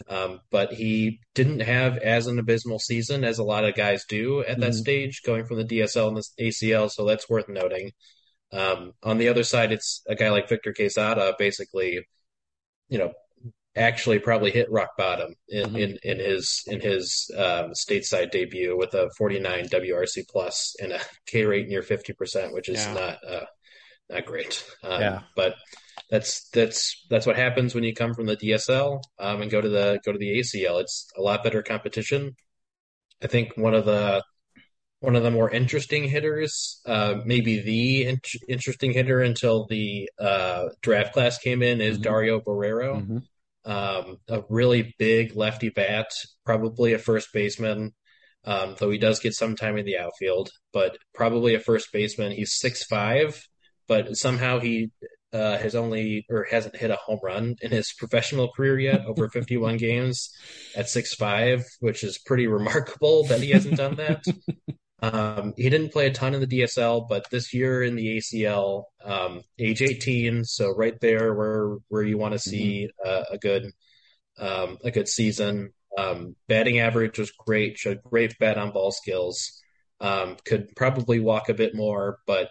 Um, 0.09 0.41
but 0.51 0.73
he 0.73 1.21
didn't 1.33 1.61
have 1.61 1.97
as 1.97 2.27
an 2.27 2.39
abysmal 2.39 2.79
season 2.79 3.23
as 3.23 3.39
a 3.39 3.43
lot 3.43 3.63
of 3.63 3.75
guys 3.75 4.05
do 4.07 4.41
at 4.41 4.59
that 4.59 4.71
mm-hmm. 4.71 4.79
stage, 4.79 5.21
going 5.25 5.45
from 5.45 5.57
the 5.57 5.65
DSL 5.65 6.09
and 6.09 6.17
the 6.17 6.45
ACL. 6.47 6.91
So 6.91 7.05
that's 7.05 7.29
worth 7.29 7.47
noting. 7.47 7.91
Um, 8.51 8.93
on 9.01 9.17
the 9.17 9.29
other 9.29 9.43
side, 9.43 9.71
it's 9.71 10.01
a 10.07 10.15
guy 10.15 10.29
like 10.29 10.49
Victor 10.49 10.73
Quesada, 10.73 11.35
basically, 11.39 12.05
you 12.89 12.97
know, 12.97 13.13
actually 13.75 14.19
probably 14.19 14.51
hit 14.51 14.71
rock 14.71 14.91
bottom 14.97 15.33
in, 15.47 15.65
mm-hmm. 15.65 15.75
in, 15.75 15.97
in, 16.03 16.19
his 16.19 16.63
in 16.67 16.79
his 16.79 17.31
um, 17.35 17.71
stateside 17.71 18.31
debut 18.31 18.77
with 18.77 18.93
a 18.93 19.09
49 19.17 19.69
WRC 19.69 20.27
plus 20.29 20.75
and 20.79 20.91
a 20.91 20.99
K 21.25 21.45
rate 21.45 21.67
near 21.67 21.81
50 21.81 22.13
percent, 22.13 22.53
which 22.53 22.69
is 22.69 22.85
yeah. 22.85 22.93
not 22.93 23.17
uh, 23.27 23.45
not 24.13 24.25
great. 24.25 24.63
Um, 24.83 25.01
yeah. 25.01 25.21
But 25.35 25.55
that's 26.09 26.49
that's 26.49 27.05
that's 27.09 27.25
what 27.25 27.35
happens 27.35 27.73
when 27.73 27.83
you 27.83 27.93
come 27.93 28.13
from 28.13 28.25
the 28.25 28.37
DSL 28.37 29.01
um, 29.19 29.41
and 29.41 29.51
go 29.51 29.61
to 29.61 29.69
the 29.69 29.99
go 30.05 30.11
to 30.11 30.17
the 30.17 30.39
ACL. 30.39 30.81
It's 30.81 31.09
a 31.17 31.21
lot 31.21 31.43
better 31.43 31.61
competition. 31.61 32.35
I 33.21 33.27
think 33.27 33.53
one 33.55 33.73
of 33.73 33.85
the 33.85 34.23
one 34.99 35.15
of 35.15 35.23
the 35.23 35.31
more 35.31 35.49
interesting 35.49 36.05
hitters, 36.05 36.81
uh, 36.85 37.15
maybe 37.25 37.59
the 37.59 38.05
in- 38.05 38.21
interesting 38.47 38.93
hitter 38.93 39.21
until 39.21 39.65
the 39.65 40.09
uh, 40.17 40.69
draft 40.81 41.13
class 41.13 41.37
came 41.37 41.61
in, 41.61 41.81
is 41.81 41.95
mm-hmm. 41.95 42.03
Dario 42.03 42.39
Borrero. 42.39 43.01
Mm-hmm 43.01 43.17
um, 43.65 44.17
a 44.27 44.43
really 44.49 44.95
big 44.97 45.35
lefty 45.35 45.69
bat, 45.69 46.07
probably 46.45 46.93
a 46.93 46.99
first 46.99 47.29
baseman, 47.33 47.93
um, 48.45 48.75
though 48.77 48.89
he 48.89 48.97
does 48.97 49.19
get 49.19 49.33
some 49.33 49.55
time 49.55 49.77
in 49.77 49.85
the 49.85 49.97
outfield, 49.97 50.49
but 50.73 50.97
probably 51.13 51.55
a 51.55 51.59
first 51.59 51.91
baseman. 51.93 52.31
He's 52.31 52.57
six 52.57 52.83
five, 52.83 53.41
but 53.87 54.15
somehow 54.17 54.59
he 54.59 54.91
uh, 55.31 55.57
has 55.57 55.75
only 55.75 56.25
or 56.29 56.45
hasn't 56.49 56.75
hit 56.75 56.91
a 56.91 56.95
home 56.95 57.19
run 57.23 57.55
in 57.61 57.71
his 57.71 57.93
professional 57.97 58.51
career 58.51 58.79
yet, 58.79 59.05
over 59.05 59.29
51 59.29 59.77
games 59.77 60.29
at 60.75 60.89
six 60.89 61.13
five, 61.15 61.63
which 61.79 62.03
is 62.03 62.19
pretty 62.19 62.47
remarkable 62.47 63.25
that 63.25 63.41
he 63.41 63.51
hasn't 63.51 63.77
done 63.77 63.95
that. 63.95 64.23
Um, 65.03 65.53
he 65.57 65.69
didn't 65.69 65.91
play 65.91 66.07
a 66.07 66.13
ton 66.13 66.33
in 66.33 66.39
the 66.39 66.47
DSL, 66.47 67.09
but 67.09 67.29
this 67.29 67.53
year 67.53 67.83
in 67.83 67.97
the 67.97 68.17
ACL, 68.19 68.85
um, 69.03 69.41
age 69.59 69.81
18, 69.81 70.45
so 70.45 70.73
right 70.73 70.97
there 71.01 71.33
where 71.33 71.75
where 71.89 72.03
you 72.03 72.17
want 72.17 72.31
to 72.31 72.39
see 72.39 72.89
uh, 73.05 73.23
a 73.29 73.37
good 73.37 73.69
um, 74.39 74.77
a 74.81 74.91
good 74.91 75.09
season. 75.09 75.73
Um, 75.97 76.37
batting 76.47 76.79
average 76.79 77.19
was 77.19 77.31
great, 77.31 77.77
showed 77.77 78.01
great 78.01 78.39
bat 78.39 78.57
on 78.57 78.71
ball 78.71 78.91
skills. 78.91 79.61
Um, 79.99 80.37
could 80.45 80.73
probably 80.73 81.19
walk 81.19 81.49
a 81.49 81.53
bit 81.53 81.75
more, 81.75 82.19
but 82.25 82.49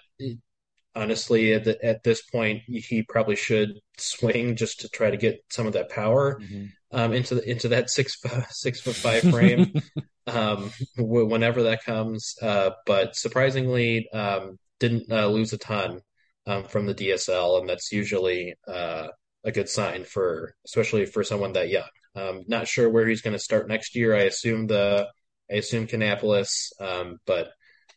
honestly, 0.94 1.55
at, 1.55 1.64
the, 1.64 1.85
at 1.85 2.02
this 2.02 2.22
point, 2.22 2.62
he 2.66 3.02
probably 3.02 3.37
should 3.37 3.81
swing 3.98 4.57
just 4.57 4.81
to 4.81 4.88
try 4.88 5.11
to 5.11 5.16
get 5.16 5.44
some 5.50 5.66
of 5.66 5.72
that 5.74 5.90
power 5.90 6.40
mm-hmm. 6.40 6.66
um, 6.90 7.12
into 7.12 7.37
the, 7.37 7.50
into 7.50 7.68
that 7.68 7.90
six 7.90 8.16
six 8.50 8.81
foot 8.81 8.96
five 8.96 9.22
frame. 9.22 9.72
um, 10.26 10.70
whenever 10.96 11.64
that 11.64 11.85
comes. 11.85 12.37
Uh, 12.40 12.70
but 12.87 13.16
surprisingly, 13.16 14.09
um, 14.12 14.59
didn't 14.81 15.11
uh, 15.11 15.26
lose 15.28 15.52
a 15.52 15.59
ton 15.59 16.00
um, 16.46 16.64
from 16.64 16.87
the 16.87 16.94
DSL, 16.94 17.61
and 17.61 17.68
that's 17.68 17.92
usually 17.92 18.55
uh, 18.66 19.09
a 19.44 19.52
good 19.52 19.68
sign 19.68 20.05
for, 20.05 20.55
especially 20.64 21.07
for 21.07 21.24
someone 21.24 21.52
that 21.52 21.70
young. 21.70 21.88
Um, 22.14 22.42
not 22.46 22.68
sure 22.68 22.90
where 22.90 23.07
he's 23.07 23.22
going 23.22 23.33
to 23.33 23.38
start 23.38 23.68
next 23.68 23.96
year. 23.96 24.14
I 24.14 24.22
assume 24.22 24.66
the, 24.66 25.09
I 25.50 25.55
assume 25.55 25.87
Kannapolis, 25.87 26.72
um, 26.81 27.18
but 27.26 27.52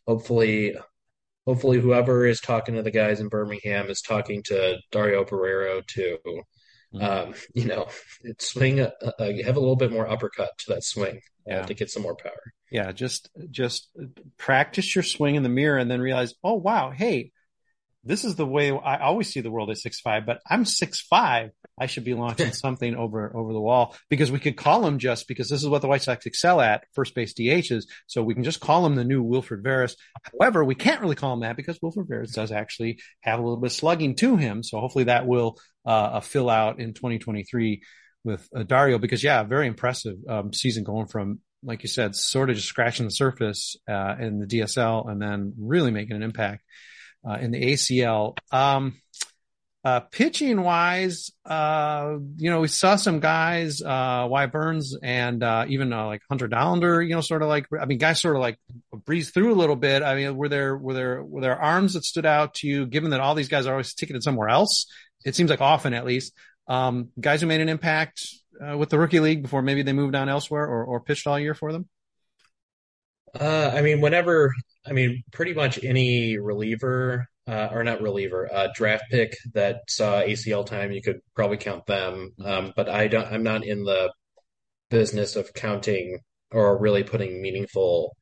hopefully, 0.06 0.74
hopefully 1.46 1.80
whoever 1.80 2.26
is 2.26 2.40
talking 2.40 2.74
to 2.74 2.82
the 2.82 2.90
guys 2.90 3.20
in 3.20 3.28
Birmingham 3.28 3.88
is 3.88 4.02
talking 4.02 4.42
to 4.44 4.78
Dario 4.90 5.24
Borrero 5.24 5.86
to, 5.86 6.18
mm-hmm. 6.26 7.02
um, 7.02 7.34
you 7.54 7.66
know, 7.66 7.86
swing, 8.38 8.80
a, 8.80 8.92
a, 9.18 9.42
have 9.44 9.56
a 9.56 9.60
little 9.60 9.76
bit 9.76 9.92
more 9.92 10.08
uppercut 10.08 10.50
to 10.58 10.74
that 10.74 10.84
swing 10.84 11.20
yeah. 11.46 11.62
to 11.62 11.74
get 11.74 11.90
some 11.90 12.02
more 12.02 12.16
power. 12.16 12.52
Yeah, 12.70 12.90
just 12.90 13.30
just 13.50 13.88
practice 14.38 14.94
your 14.94 15.04
swing 15.04 15.36
in 15.36 15.44
the 15.44 15.48
mirror 15.48 15.78
and 15.78 15.90
then 15.90 16.00
realize, 16.00 16.34
oh 16.42 16.54
wow, 16.54 16.90
hey, 16.90 17.30
this 18.06 18.24
is 18.24 18.36
the 18.36 18.46
way 18.46 18.70
I 18.70 19.00
always 19.00 19.28
see 19.28 19.40
the 19.40 19.50
world 19.50 19.70
at 19.70 19.78
six 19.78 20.00
five, 20.00 20.24
but 20.24 20.40
I'm 20.48 20.64
six 20.64 21.00
five. 21.00 21.50
I 21.78 21.86
should 21.86 22.04
be 22.04 22.14
launching 22.14 22.52
something 22.52 22.94
over 22.94 23.36
over 23.36 23.52
the 23.52 23.60
wall 23.60 23.96
because 24.08 24.30
we 24.30 24.38
could 24.38 24.56
call 24.56 24.86
him 24.86 24.98
just 24.98 25.28
because 25.28 25.48
this 25.48 25.62
is 25.62 25.68
what 25.68 25.82
the 25.82 25.88
White 25.88 26.02
Sox 26.02 26.24
excel 26.24 26.60
at 26.60 26.84
first 26.94 27.14
base 27.14 27.34
DHs. 27.34 27.84
So 28.06 28.22
we 28.22 28.34
can 28.34 28.44
just 28.44 28.60
call 28.60 28.86
him 28.86 28.94
the 28.94 29.04
new 29.04 29.22
Wilfred 29.22 29.62
Veras. 29.62 29.96
However, 30.22 30.64
we 30.64 30.74
can't 30.74 31.00
really 31.00 31.16
call 31.16 31.34
him 31.34 31.40
that 31.40 31.56
because 31.56 31.78
Wilfred 31.82 32.08
Veras 32.08 32.32
does 32.32 32.52
actually 32.52 33.00
have 33.20 33.38
a 33.38 33.42
little 33.42 33.58
bit 33.58 33.72
of 33.72 33.76
slugging 33.76 34.14
to 34.16 34.36
him. 34.36 34.62
So 34.62 34.80
hopefully 34.80 35.04
that 35.04 35.26
will 35.26 35.58
uh, 35.84 36.20
fill 36.20 36.48
out 36.48 36.78
in 36.78 36.94
2023 36.94 37.82
with 38.24 38.48
uh, 38.54 38.62
Dario 38.62 38.98
because 38.98 39.22
yeah, 39.22 39.42
very 39.42 39.66
impressive 39.66 40.16
um, 40.28 40.52
season 40.52 40.84
going 40.84 41.06
from 41.06 41.40
like 41.62 41.82
you 41.82 41.88
said, 41.88 42.14
sort 42.14 42.48
of 42.48 42.56
just 42.56 42.68
scratching 42.68 43.06
the 43.06 43.10
surface 43.10 43.76
uh, 43.88 44.14
in 44.20 44.38
the 44.38 44.46
DSL 44.46 45.10
and 45.10 45.20
then 45.20 45.54
really 45.58 45.90
making 45.90 46.14
an 46.14 46.22
impact 46.22 46.62
uh, 47.28 47.38
in 47.40 47.50
the 47.50 47.72
ACL. 47.72 48.36
Um, 48.52 49.00
uh, 49.86 50.00
pitching 50.00 50.62
wise, 50.62 51.30
uh, 51.44 52.16
you 52.38 52.50
know, 52.50 52.60
we 52.60 52.66
saw 52.66 52.96
some 52.96 53.20
guys, 53.20 53.80
uh, 53.80 54.26
Wyatt 54.28 54.50
Burns 54.50 54.96
and, 55.00 55.44
uh, 55.44 55.64
even, 55.68 55.92
uh, 55.92 56.06
like 56.06 56.22
Hunter 56.28 56.48
Dollander, 56.48 57.06
you 57.06 57.14
know, 57.14 57.20
sort 57.20 57.42
of 57.42 57.48
like, 57.48 57.66
I 57.80 57.84
mean, 57.84 57.98
guys 57.98 58.20
sort 58.20 58.34
of 58.34 58.42
like 58.42 58.58
breezed 59.04 59.32
through 59.32 59.52
a 59.52 59.54
little 59.54 59.76
bit. 59.76 60.02
I 60.02 60.16
mean, 60.16 60.36
were 60.36 60.48
there, 60.48 60.76
were 60.76 60.94
there, 60.94 61.22
were 61.22 61.40
there 61.40 61.56
arms 61.56 61.92
that 61.94 62.04
stood 62.04 62.26
out 62.26 62.54
to 62.54 62.66
you, 62.66 62.86
given 62.86 63.10
that 63.10 63.20
all 63.20 63.36
these 63.36 63.48
guys 63.48 63.66
are 63.66 63.72
always 63.72 63.94
ticketed 63.94 64.24
somewhere 64.24 64.48
else? 64.48 64.86
It 65.24 65.36
seems 65.36 65.50
like 65.50 65.60
often, 65.60 65.94
at 65.94 66.04
least, 66.04 66.32
um, 66.66 67.10
guys 67.20 67.40
who 67.40 67.46
made 67.46 67.60
an 67.60 67.68
impact, 67.68 68.26
uh, 68.60 68.76
with 68.76 68.90
the 68.90 68.98
rookie 68.98 69.20
league 69.20 69.42
before 69.42 69.62
maybe 69.62 69.82
they 69.82 69.92
moved 69.92 70.16
on 70.16 70.28
elsewhere 70.28 70.64
or, 70.64 70.82
or 70.84 71.00
pitched 71.00 71.28
all 71.28 71.38
year 71.38 71.54
for 71.54 71.72
them? 71.72 71.88
Uh, 73.40 73.72
I 73.74 73.82
mean, 73.82 74.00
whenever, 74.00 74.52
I 74.86 74.92
mean, 74.92 75.22
pretty 75.32 75.54
much 75.54 75.82
any 75.82 76.38
reliever, 76.38 77.26
uh, 77.46 77.68
or 77.70 77.84
not 77.84 78.02
reliever, 78.02 78.48
uh, 78.52 78.68
draft 78.74 79.04
pick 79.10 79.36
that 79.54 79.80
saw 79.88 80.20
ACL 80.22 80.66
time, 80.66 80.92
you 80.92 81.02
could 81.02 81.20
probably 81.34 81.56
count 81.56 81.86
them. 81.86 82.30
Um, 82.44 82.72
but 82.74 82.88
I 82.88 83.08
don't, 83.08 83.26
I'm 83.26 83.42
not 83.42 83.64
in 83.64 83.84
the 83.84 84.12
business 84.90 85.36
of 85.36 85.54
counting 85.54 86.20
or 86.50 86.78
really 86.78 87.02
putting 87.02 87.42
meaningful 87.42 88.16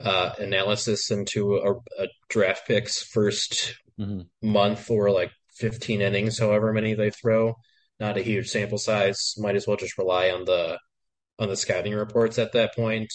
uh, 0.00 0.32
analysis 0.38 1.10
into 1.10 1.56
a, 1.56 1.72
a 2.02 2.08
draft 2.28 2.66
pick's 2.66 3.02
1st 3.14 3.74
mm-hmm. 3.98 4.48
month 4.48 4.90
or 4.90 5.10
like 5.10 5.30
15 5.54 6.02
innings, 6.02 6.38
however 6.38 6.72
many 6.72 6.94
they 6.94 7.10
throw. 7.10 7.54
Not 7.98 8.18
a 8.18 8.22
huge 8.22 8.48
sample 8.48 8.78
size. 8.78 9.34
Might 9.38 9.56
as 9.56 9.66
well 9.66 9.76
just 9.76 9.96
rely 9.96 10.30
on 10.30 10.44
the 10.44 10.78
on 11.38 11.48
the 11.48 11.56
scouting 11.56 11.94
reports 11.94 12.38
at 12.38 12.52
that 12.52 12.74
point. 12.74 13.12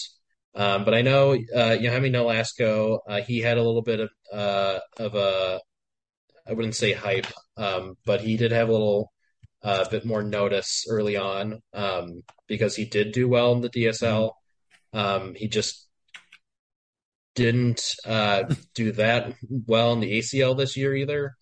Um, 0.54 0.84
but 0.84 0.94
I 0.94 1.02
know 1.02 1.32
uh, 1.32 1.76
Yohami 1.76 2.10
Nolasco, 2.10 2.98
uh, 3.08 3.22
he 3.22 3.40
had 3.40 3.56
a 3.56 3.62
little 3.62 3.82
bit 3.82 4.00
of 4.00 4.10
uh, 4.32 4.78
of 4.98 5.14
a, 5.14 5.60
I 6.46 6.52
wouldn't 6.52 6.74
say 6.74 6.92
hype, 6.92 7.26
um, 7.56 7.96
but 8.04 8.20
he 8.20 8.36
did 8.36 8.52
have 8.52 8.68
a 8.68 8.72
little 8.72 9.12
uh, 9.62 9.88
bit 9.88 10.04
more 10.04 10.22
notice 10.22 10.84
early 10.88 11.16
on 11.16 11.60
um, 11.72 12.22
because 12.48 12.76
he 12.76 12.84
did 12.84 13.12
do 13.12 13.28
well 13.28 13.52
in 13.52 13.60
the 13.60 13.70
DSL. 13.70 14.32
Um, 14.92 15.34
he 15.34 15.48
just 15.48 15.88
didn't 17.34 17.94
uh, 18.06 18.44
do 18.74 18.92
that 18.92 19.34
well 19.66 19.92
in 19.92 20.00
the 20.00 20.18
ACL 20.18 20.56
this 20.56 20.76
year 20.76 20.94
either. 20.94 21.34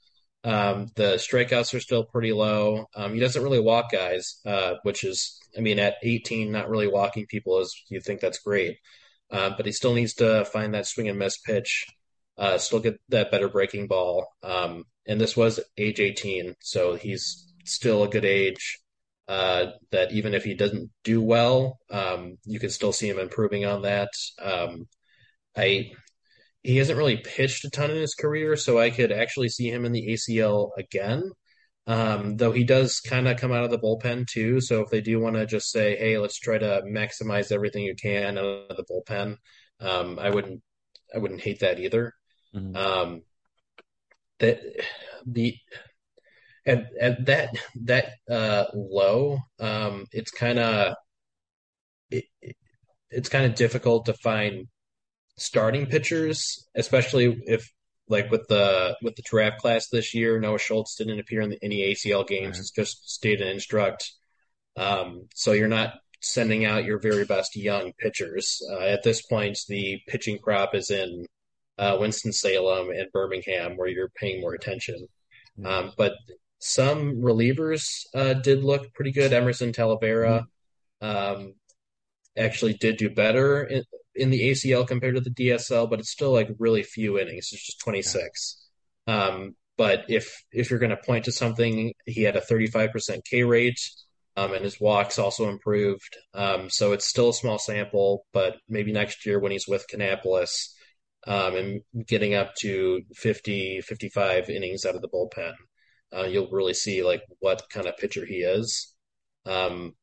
Um, 0.42 0.86
the 0.96 1.16
strikeouts 1.16 1.74
are 1.74 1.80
still 1.80 2.04
pretty 2.04 2.32
low. 2.32 2.86
Um, 2.94 3.12
he 3.12 3.20
doesn't 3.20 3.42
really 3.42 3.60
walk 3.60 3.92
guys, 3.92 4.40
uh, 4.46 4.74
which 4.84 5.04
is, 5.04 5.38
I 5.56 5.60
mean, 5.60 5.78
at 5.78 5.96
18, 6.02 6.50
not 6.50 6.70
really 6.70 6.88
walking 6.88 7.26
people 7.26 7.60
is 7.60 7.74
you 7.88 8.00
think 8.00 8.20
that's 8.20 8.38
great. 8.38 8.76
Uh, 9.30 9.50
but 9.56 9.66
he 9.66 9.72
still 9.72 9.94
needs 9.94 10.14
to 10.14 10.44
find 10.44 10.74
that 10.74 10.86
swing 10.86 11.08
and 11.08 11.18
miss 11.18 11.38
pitch, 11.38 11.86
uh, 12.36 12.58
still 12.58 12.80
get 12.80 13.00
that 13.08 13.30
better 13.30 13.48
breaking 13.48 13.86
ball. 13.86 14.26
Um, 14.42 14.84
and 15.06 15.20
this 15.20 15.36
was 15.36 15.60
age 15.78 16.00
18, 16.00 16.54
so 16.60 16.94
he's 16.94 17.52
still 17.64 18.02
a 18.02 18.08
good 18.08 18.24
age. 18.24 18.78
Uh, 19.28 19.72
that 19.92 20.10
even 20.10 20.34
if 20.34 20.42
he 20.42 20.54
doesn't 20.54 20.90
do 21.04 21.22
well, 21.22 21.78
um, 21.88 22.36
you 22.44 22.58
can 22.58 22.70
still 22.70 22.92
see 22.92 23.08
him 23.08 23.20
improving 23.20 23.64
on 23.64 23.82
that. 23.82 24.08
Um, 24.42 24.88
I 25.56 25.92
he 26.62 26.76
hasn't 26.76 26.98
really 26.98 27.16
pitched 27.16 27.64
a 27.64 27.70
ton 27.70 27.90
in 27.90 27.96
his 27.96 28.14
career, 28.14 28.56
so 28.56 28.78
I 28.78 28.90
could 28.90 29.12
actually 29.12 29.48
see 29.48 29.70
him 29.70 29.84
in 29.84 29.92
the 29.92 30.08
ACL 30.08 30.70
again. 30.76 31.30
Um, 31.90 32.36
though 32.36 32.52
he 32.52 32.62
does 32.62 33.00
kind 33.00 33.26
of 33.26 33.36
come 33.36 33.50
out 33.50 33.64
of 33.64 33.72
the 33.72 33.78
bullpen 33.78 34.28
too. 34.28 34.60
So 34.60 34.80
if 34.80 34.90
they 34.90 35.00
do 35.00 35.18
want 35.18 35.34
to 35.34 35.44
just 35.44 35.72
say, 35.72 35.96
"Hey, 35.96 36.18
let's 36.18 36.38
try 36.38 36.56
to 36.56 36.82
maximize 36.86 37.50
everything 37.50 37.82
you 37.82 37.96
can 37.96 38.38
out 38.38 38.44
of 38.70 38.76
the 38.76 38.84
bullpen," 38.84 39.38
um, 39.80 40.16
I 40.16 40.30
wouldn't, 40.30 40.62
I 41.12 41.18
wouldn't 41.18 41.40
hate 41.40 41.58
that 41.60 41.80
either. 41.80 42.14
Mm-hmm. 42.54 42.76
Um, 42.76 43.22
that 44.38 44.60
the 45.26 45.56
at, 46.64 46.84
at 47.00 47.26
that 47.26 47.56
that 47.82 48.12
uh, 48.30 48.66
low, 48.72 49.40
um, 49.58 50.06
it's 50.12 50.30
kind 50.30 50.60
of 50.60 50.94
it, 52.08 52.26
it's 53.10 53.28
kind 53.28 53.46
of 53.46 53.56
difficult 53.56 54.06
to 54.06 54.14
find 54.14 54.68
starting 55.38 55.86
pitchers, 55.86 56.68
especially 56.76 57.36
if 57.46 57.68
like 58.10 58.30
with 58.30 58.46
the 58.48 58.96
with 59.02 59.16
the 59.16 59.22
draft 59.22 59.60
class 59.60 59.88
this 59.88 60.12
year, 60.14 60.38
Noah 60.38 60.58
Schultz 60.58 60.96
didn't 60.96 61.20
appear 61.20 61.40
in 61.40 61.50
the, 61.50 61.58
any 61.62 61.94
ACL 61.94 62.26
games. 62.26 62.58
It's 62.58 62.72
just 62.72 63.08
stayed 63.08 63.40
in 63.40 63.48
instruct. 63.48 64.12
Um, 64.76 65.28
so 65.34 65.52
you're 65.52 65.68
not 65.68 65.94
sending 66.20 66.64
out 66.64 66.84
your 66.84 66.98
very 66.98 67.24
best 67.24 67.56
young 67.56 67.92
pitchers. 67.98 68.60
Uh, 68.70 68.80
at 68.80 69.02
this 69.02 69.22
point, 69.22 69.58
the 69.68 70.00
pitching 70.08 70.38
crop 70.38 70.74
is 70.74 70.90
in 70.90 71.24
uh, 71.78 71.96
Winston 71.98 72.32
Salem 72.32 72.90
and 72.90 73.10
Birmingham, 73.12 73.76
where 73.76 73.88
you're 73.88 74.10
paying 74.16 74.40
more 74.40 74.54
attention. 74.54 75.06
Um, 75.64 75.92
but 75.96 76.14
some 76.58 77.16
relievers 77.16 78.04
uh, 78.14 78.34
did 78.34 78.64
look 78.64 78.92
pretty 78.92 79.12
good. 79.12 79.32
Emerson 79.32 79.72
Talavera 79.72 80.44
um, 81.00 81.54
actually 82.36 82.74
did 82.74 82.96
do 82.96 83.08
better 83.08 83.64
in, 83.64 83.84
in 84.14 84.30
the 84.30 84.50
ACL 84.50 84.86
compared 84.86 85.14
to 85.14 85.20
the 85.20 85.30
DSL, 85.30 85.88
but 85.88 86.00
it's 86.00 86.10
still 86.10 86.32
like 86.32 86.48
really 86.58 86.82
few 86.82 87.18
innings. 87.18 87.50
It's 87.52 87.64
just 87.64 87.80
26. 87.80 88.68
Um, 89.06 89.54
but 89.76 90.04
if 90.08 90.44
if 90.52 90.70
you're 90.70 90.78
going 90.78 90.90
to 90.90 90.96
point 90.96 91.24
to 91.24 91.32
something, 91.32 91.94
he 92.04 92.22
had 92.22 92.36
a 92.36 92.40
35% 92.40 93.24
K 93.24 93.44
rate, 93.44 93.80
um, 94.36 94.52
and 94.52 94.64
his 94.64 94.80
walks 94.80 95.18
also 95.18 95.48
improved. 95.48 96.16
Um, 96.34 96.70
so 96.70 96.92
it's 96.92 97.06
still 97.06 97.30
a 97.30 97.34
small 97.34 97.58
sample, 97.58 98.26
but 98.32 98.56
maybe 98.68 98.92
next 98.92 99.24
year 99.24 99.38
when 99.38 99.52
he's 99.52 99.68
with 99.68 99.86
Kannapolis 99.90 100.68
um, 101.26 101.56
and 101.56 101.80
getting 102.06 102.34
up 102.34 102.54
to 102.60 103.02
50, 103.14 103.80
55 103.80 104.50
innings 104.50 104.84
out 104.84 104.94
of 104.94 105.02
the 105.02 105.08
bullpen, 105.08 105.54
uh, 106.14 106.24
you'll 106.24 106.50
really 106.50 106.74
see 106.74 107.02
like 107.02 107.22
what 107.38 107.62
kind 107.70 107.86
of 107.86 107.96
pitcher 107.96 108.26
he 108.26 108.36
is. 108.36 108.94
Um, 109.46 109.94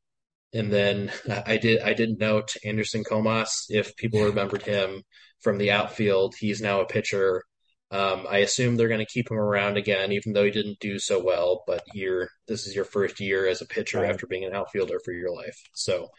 and 0.53 0.71
then 0.71 1.11
I 1.45 1.57
did 1.57 1.81
I 1.81 1.93
did 1.93 2.19
note 2.19 2.55
Anderson 2.65 3.03
Comas. 3.03 3.67
If 3.69 3.95
people 3.95 4.23
remembered 4.23 4.63
him 4.63 5.03
from 5.41 5.57
the 5.57 5.71
outfield, 5.71 6.35
he's 6.39 6.61
now 6.61 6.81
a 6.81 6.85
pitcher. 6.87 7.43
Um, 7.89 8.25
I 8.29 8.39
assume 8.39 8.75
they're 8.75 8.89
going 8.89 9.05
to 9.05 9.13
keep 9.13 9.31
him 9.31 9.37
around 9.37 9.77
again, 9.77 10.11
even 10.11 10.33
though 10.33 10.43
he 10.43 10.51
didn't 10.51 10.79
do 10.79 10.99
so 10.99 11.23
well. 11.23 11.63
But 11.67 11.83
you're 11.93 12.29
this 12.47 12.67
is 12.67 12.75
your 12.75 12.85
first 12.85 13.19
year 13.19 13.47
as 13.47 13.61
a 13.61 13.65
pitcher 13.65 14.01
Right. 14.01 14.09
after 14.09 14.27
being 14.27 14.45
an 14.45 14.53
outfielder 14.53 14.99
for 15.03 15.13
your 15.13 15.33
life, 15.33 15.57
so 15.73 16.09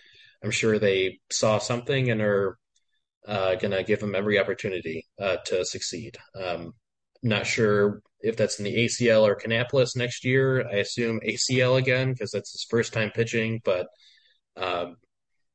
I'm 0.43 0.51
sure 0.51 0.79
they 0.79 1.19
saw 1.31 1.59
something 1.59 2.11
and 2.11 2.21
are 2.23 2.59
uh, 3.27 3.55
going 3.57 3.73
to 3.73 3.85
give 3.85 4.03
him 4.03 4.15
every 4.15 4.39
opportunity 4.39 5.07
uh, 5.21 5.37
to 5.47 5.65
succeed. 5.65 6.17
Um, 6.41 6.73
not 7.23 7.47
sure 7.47 8.01
if 8.21 8.37
that's 8.37 8.59
in 8.59 8.65
the 8.65 8.77
ACL 8.85 9.27
or 9.27 9.37
Kannapolis 9.37 9.97
next 9.97 10.25
year. 10.25 10.67
I 10.67 10.77
assume 10.77 11.21
ACL 11.25 11.77
again 11.77 12.13
because 12.13 12.31
that's 12.31 12.53
his 12.53 12.67
first 12.71 12.93
time 12.93 13.11
pitching, 13.11 13.61
but 13.65 13.87
um, 14.59 14.97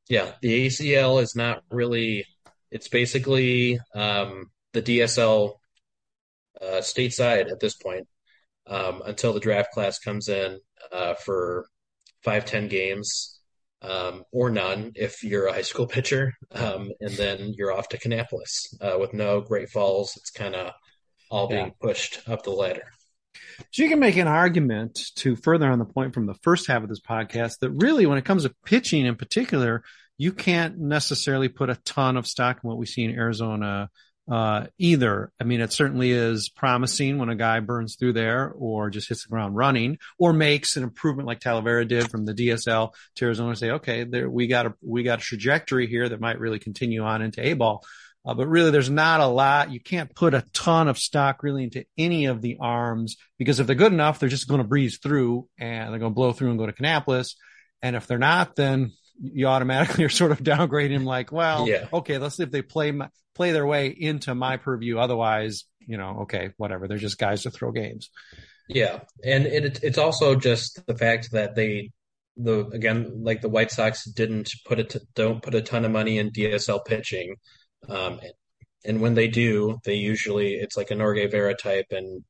yeah, 0.09 0.31
the 0.41 0.67
ACL 0.67 1.21
is 1.21 1.35
not 1.35 1.63
really. 1.69 2.25
It's 2.71 2.87
basically 2.87 3.79
um, 3.93 4.49
the 4.73 4.81
DSL 4.81 5.53
uh, 6.59 6.81
stateside 6.81 7.51
at 7.51 7.59
this 7.59 7.75
point 7.75 8.07
um, 8.67 9.01
until 9.05 9.33
the 9.33 9.39
draft 9.39 9.71
class 9.71 9.99
comes 9.99 10.27
in 10.27 10.59
uh, 10.91 11.13
for 11.13 11.67
five 12.23 12.45
ten 12.45 12.67
games 12.67 13.39
um, 13.81 14.23
or 14.31 14.49
none 14.49 14.93
if 14.95 15.23
you're 15.23 15.47
a 15.47 15.53
high 15.53 15.61
school 15.61 15.87
pitcher, 15.95 16.33
um, 16.51 16.91
and 16.99 17.13
then 17.13 17.53
you're 17.57 17.73
off 17.73 17.89
to 17.89 17.97
Kannapolis 17.97 18.73
uh, 18.81 18.97
with 18.99 19.13
no 19.13 19.41
Great 19.41 19.69
Falls. 19.69 20.17
It's 20.17 20.31
kind 20.31 20.55
of 20.55 20.73
all 21.29 21.47
being 21.47 21.73
pushed 21.81 22.27
up 22.27 22.43
the 22.43 22.51
ladder. 22.51 22.85
So 23.72 23.84
you 23.84 23.89
can 23.89 24.00
make 24.00 24.17
an 24.17 24.28
argument 24.28 25.00
to 25.15 25.36
further 25.36 25.69
on 25.69 25.80
the 25.80 25.86
point 25.86 26.13
from 26.13 26.26
the 26.26 26.36
first 26.36 26.67
half 26.67 26.84
of 26.84 26.89
this 26.89 27.02
podcast 27.02 27.60
that 27.60 27.72
really, 27.72 28.06
when 28.06 28.17
it 28.17 28.26
comes 28.26 28.43
to 28.43 28.56
pitching 28.65 29.06
in 29.06 29.15
particular, 29.15 29.84
you 30.17 30.32
can't 30.32 30.78
necessarily 30.78 31.50
put 31.50 31.69
a 31.69 31.80
ton 31.86 32.17
of 32.17 32.28
stock 32.28 32.60
in 32.63 32.67
what 32.67 32.78
we 32.78 32.86
see 32.86 33.04
in 33.04 33.12
Arizona 33.12 33.89
uh, 34.32 34.67
either. 34.78 35.32
I 35.39 35.43
mean, 35.43 35.60
it 35.60 35.74
certainly 35.74 36.12
is 36.12 36.50
promising 36.50 37.17
when 37.17 37.30
a 37.30 37.36
guy 37.36 37.60
burns 37.60 37.96
through 37.96 38.13
there 38.13 38.52
or 38.52 38.89
just 38.89 39.10
hits 39.10 39.24
the 39.24 39.30
ground 39.30 39.56
running 39.56 39.98
or 40.17 40.32
makes 40.32 40.78
an 40.78 40.84
improvement 40.84 41.28
like 41.28 41.39
Talavera 41.39 41.88
did 41.88 42.10
from 42.10 42.26
the 42.26 42.34
DSL 42.34 42.93
to 43.15 43.26
Arizona. 43.26 43.56
Say, 43.56 43.72
okay, 43.72 44.06
there 44.06 44.30
we 44.30 44.48
got 44.48 44.67
a 44.67 44.74
we 44.82 45.04
got 45.04 45.19
a 45.19 45.24
trajectory 45.24 45.88
here 45.88 46.08
that 46.08 46.22
might 46.22 46.39
really 46.39 46.60
continue 46.60 47.04
on 47.04 47.22
into 47.22 47.46
A 47.46 47.54
ball. 47.54 47.84
Uh, 48.25 48.33
but 48.33 48.47
really, 48.47 48.71
there's 48.71 48.89
not 48.89 49.19
a 49.19 49.27
lot. 49.27 49.71
You 49.71 49.79
can't 49.81 50.13
put 50.15 50.33
a 50.33 50.45
ton 50.53 50.88
of 50.88 50.97
stock 50.97 51.43
really 51.43 51.63
into 51.63 51.86
any 51.97 52.25
of 52.25 52.41
the 52.41 52.57
arms 52.62 53.17
because 53.38 53.59
if 53.59 53.67
they're 53.67 53.75
good 53.75 53.91
enough, 53.91 54.19
they're 54.19 54.29
just 54.29 54.47
going 54.47 54.62
to 54.62 54.67
breeze 54.67 54.97
through 55.01 55.47
and 55.57 55.91
they're 55.91 55.99
going 55.99 56.12
to 56.12 56.15
blow 56.15 56.31
through 56.31 56.49
and 56.49 56.57
go 56.59 56.65
to 56.65 56.71
Kannapolis. 56.73 57.36
And 57.81 57.95
if 57.97 58.07
they're 58.07 58.17
not, 58.17 58.55
then 58.55 58.93
you 59.21 59.47
automatically 59.47 60.05
are 60.05 60.09
sort 60.09 60.31
of 60.31 60.39
downgrading 60.43 60.95
them. 60.95 61.05
Like, 61.05 61.31
well, 61.33 61.67
Yeah. 61.67 61.88
okay, 61.91 62.17
let's 62.17 62.38
see 62.38 62.43
if 62.43 62.51
they 62.51 62.62
play 62.62 62.91
my, 62.91 63.09
play 63.36 63.51
their 63.51 63.65
way 63.65 63.88
into 63.88 64.33
my 64.33 64.55
purview. 64.57 64.99
Otherwise, 64.99 65.65
you 65.86 65.97
know, 65.97 66.19
okay, 66.21 66.51
whatever. 66.55 66.88
They're 66.88 66.97
just 66.97 67.17
guys 67.17 67.43
to 67.43 67.51
throw 67.51 67.71
games. 67.73 68.09
Yeah, 68.69 69.01
and 69.25 69.45
it, 69.45 69.81
it's 69.83 69.97
also 69.97 70.36
just 70.36 70.86
the 70.88 70.95
fact 70.95 71.31
that 71.33 71.55
they, 71.55 71.91
the 72.38 72.65
again, 72.67 73.21
like 73.23 73.41
the 73.41 73.49
White 73.49 73.71
Sox 73.71 74.05
didn't 74.05 74.49
put 74.65 74.79
it, 74.79 74.95
don't 75.13 75.41
put 75.43 75.53
a 75.55 75.62
ton 75.62 75.83
of 75.83 75.91
money 75.91 76.17
in 76.17 76.31
DSL 76.31 76.86
pitching, 76.86 77.36
um, 77.89 78.19
and 78.86 79.02
when 79.02 79.13
they 79.13 79.28
do, 79.28 79.80
they 79.86 79.96
usually 79.96 80.56
it's 80.56 80.78
like 80.78 80.91
a 80.91 80.96
Norge 80.96 81.30
Vera 81.32 81.56
type, 81.56 81.88
and 81.91 82.24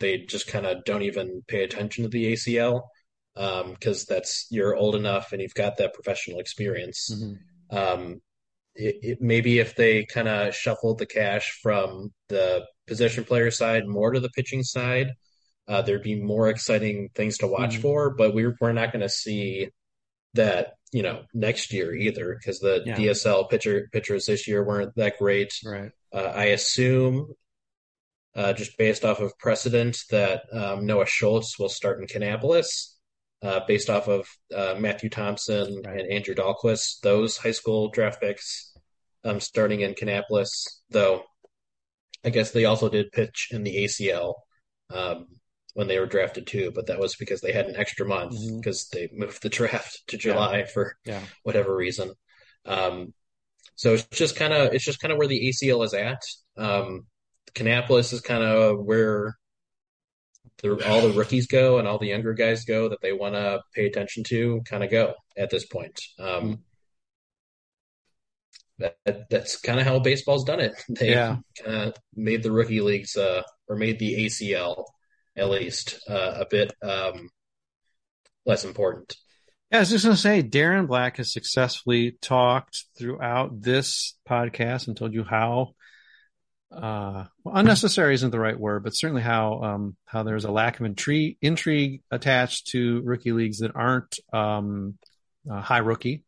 they 0.00 0.18
just 0.18 0.46
kind 0.46 0.66
of 0.66 0.84
don't 0.84 1.02
even 1.02 1.42
pay 1.46 1.64
attention 1.64 2.04
to 2.04 2.08
the 2.10 2.32
ACL 2.32 2.82
because 3.34 4.04
that's 4.04 4.46
you're 4.50 4.76
old 4.76 4.94
enough 4.94 5.32
and 5.32 5.40
you've 5.42 5.54
got 5.54 5.76
that 5.78 5.94
professional 5.94 6.38
experience. 6.38 7.10
Um, 7.70 8.20
it, 8.74 8.96
it, 9.02 9.18
maybe 9.20 9.58
if 9.60 9.76
they 9.76 10.04
kind 10.04 10.28
of 10.28 10.54
shuffled 10.54 10.98
the 10.98 11.06
cash 11.06 11.58
from 11.62 12.12
the 12.28 12.66
position 12.86 13.24
player 13.24 13.50
side 13.50 13.86
more 13.86 14.12
to 14.12 14.20
the 14.20 14.30
pitching 14.30 14.62
side, 14.62 15.12
uh, 15.68 15.80
there'd 15.82 16.02
be 16.02 16.20
more 16.20 16.48
exciting 16.48 17.08
things 17.14 17.38
to 17.38 17.46
watch 17.46 17.76
Mhm. 17.76 17.82
for. 17.82 18.10
But 18.14 18.34
we're 18.34 18.56
we're 18.60 18.72
not 18.72 18.92
going 18.92 19.02
to 19.02 19.08
see 19.08 19.68
that 20.34 20.74
you 20.92 21.02
know 21.02 21.22
next 21.32 21.72
year 21.72 21.94
either 21.94 22.36
because 22.38 22.60
the 22.60 22.82
Yeah. 22.86 22.96
DSL 22.96 23.48
pitcher 23.50 23.88
pitchers 23.92 24.26
this 24.26 24.46
year 24.46 24.62
weren't 24.64 24.94
that 24.96 25.18
great. 25.18 25.52
Right. 25.64 25.90
Uh, 26.12 26.32
I 26.34 26.44
assume, 26.46 27.34
uh, 28.36 28.52
just 28.52 28.76
based 28.78 29.04
off 29.04 29.20
of 29.20 29.36
precedent, 29.38 29.98
that 30.10 30.42
um, 30.52 30.86
Noah 30.86 31.06
Schultz 31.06 31.58
will 31.58 31.68
start 31.68 32.00
in 32.00 32.06
Kannapolis, 32.06 32.94
uh, 33.42 33.60
based 33.66 33.90
off 33.90 34.08
of 34.08 34.28
uh, 34.54 34.74
Matthew 34.78 35.10
Thompson 35.10 35.82
Right. 35.84 36.00
and 36.00 36.10
Andrew 36.12 36.34
Dahlquist, 36.34 37.00
those 37.02 37.36
high 37.36 37.50
school 37.52 37.88
draft 37.90 38.20
picks, 38.20 38.72
um, 39.24 39.40
starting 39.40 39.80
in 39.80 39.94
Kannapolis. 39.94 40.50
Though, 40.90 41.22
I 42.24 42.30
guess 42.30 42.50
they 42.52 42.64
also 42.64 42.88
did 42.88 43.12
pitch 43.12 43.48
in 43.50 43.62
the 43.64 43.84
ACL 43.84 44.34
um, 44.90 45.26
when 45.74 45.88
they 45.88 45.98
were 45.98 46.06
drafted 46.06 46.46
too, 46.46 46.70
but 46.74 46.86
that 46.86 46.98
was 47.00 47.16
because 47.16 47.40
they 47.40 47.52
had 47.52 47.66
an 47.66 47.76
extra 47.76 48.06
month 48.06 48.36
because 48.60 48.88
they 48.88 49.08
moved 49.12 49.42
the 49.42 49.48
draft 49.48 50.02
to 50.08 50.16
July 50.16 50.64
for 50.64 50.96
Yeah. 51.04 51.20
whatever 51.42 51.74
reason. 51.74 52.12
Um, 52.64 53.12
so 53.76 53.94
it's 53.94 54.06
just 54.12 54.36
kind 54.36 54.52
of 54.52 54.72
it's 54.72 54.84
just 54.84 55.00
kind 55.00 55.12
of 55.12 55.18
where 55.18 55.28
the 55.28 55.48
ACL 55.48 55.82
is 55.84 55.94
at. 55.94 56.22
Um, 56.56 57.06
Kannapolis 57.54 58.12
is 58.12 58.20
kind 58.20 58.42
of 58.44 58.78
where 58.84 59.36
the, 60.62 60.88
all 60.88 61.00
the 61.02 61.12
rookies 61.12 61.46
go 61.46 61.78
and 61.78 61.86
all 61.88 61.98
the 61.98 62.06
younger 62.06 62.34
guys 62.34 62.64
go 62.64 62.88
that 62.88 63.00
they 63.02 63.12
want 63.12 63.34
to 63.34 63.60
pay 63.74 63.86
attention 63.86 64.24
to. 64.24 64.62
Kind 64.64 64.84
of 64.84 64.90
go 64.90 65.14
at 65.36 65.50
this 65.50 65.66
point. 65.66 66.00
Um, 66.18 66.60
that, 68.78 68.96
that's 69.30 69.56
kind 69.60 69.78
of 69.80 69.86
how 69.86 69.98
baseball's 69.98 70.44
done 70.44 70.60
it. 70.60 70.74
They 70.88 71.10
Yeah. 71.10 71.36
kind 71.62 71.76
of 71.88 71.94
made 72.14 72.42
the 72.42 72.52
rookie 72.52 72.80
leagues 72.80 73.16
uh, 73.16 73.42
or 73.68 73.76
made 73.76 73.98
the 73.98 74.26
ACL 74.26 74.84
at 75.36 75.50
least 75.50 76.00
uh, 76.08 76.34
a 76.40 76.46
bit 76.48 76.72
um, 76.82 77.28
less 78.46 78.64
important. 78.64 79.16
Yeah, 79.70 79.78
I 79.78 79.80
was 79.80 79.90
just 79.90 80.04
going 80.04 80.14
to 80.14 80.20
say, 80.20 80.42
Darren 80.42 80.86
Black 80.86 81.16
has 81.16 81.32
successfully 81.32 82.16
talked 82.20 82.84
throughout 82.96 83.60
this 83.60 84.16
podcast 84.28 84.86
and 84.86 84.96
told 84.96 85.14
you 85.14 85.24
how 85.24 85.74
uh, 86.74 87.24
well, 87.44 87.56
unnecessary 87.56 88.14
isn't 88.14 88.30
the 88.30 88.38
right 88.38 88.58
word, 88.58 88.82
but 88.82 88.90
certainly 88.90 89.22
how 89.22 89.62
um, 89.62 89.96
how 90.06 90.22
there's 90.22 90.44
a 90.44 90.50
lack 90.50 90.80
of 90.80 90.86
intrigue 90.86 91.36
intrigue 91.40 92.02
attached 92.10 92.68
to 92.68 93.00
rookie 93.02 93.32
leagues 93.32 93.58
that 93.58 93.76
aren't 93.76 94.18
um, 94.32 94.98
uh, 95.50 95.60
high 95.60 95.78
rookie. 95.78 96.24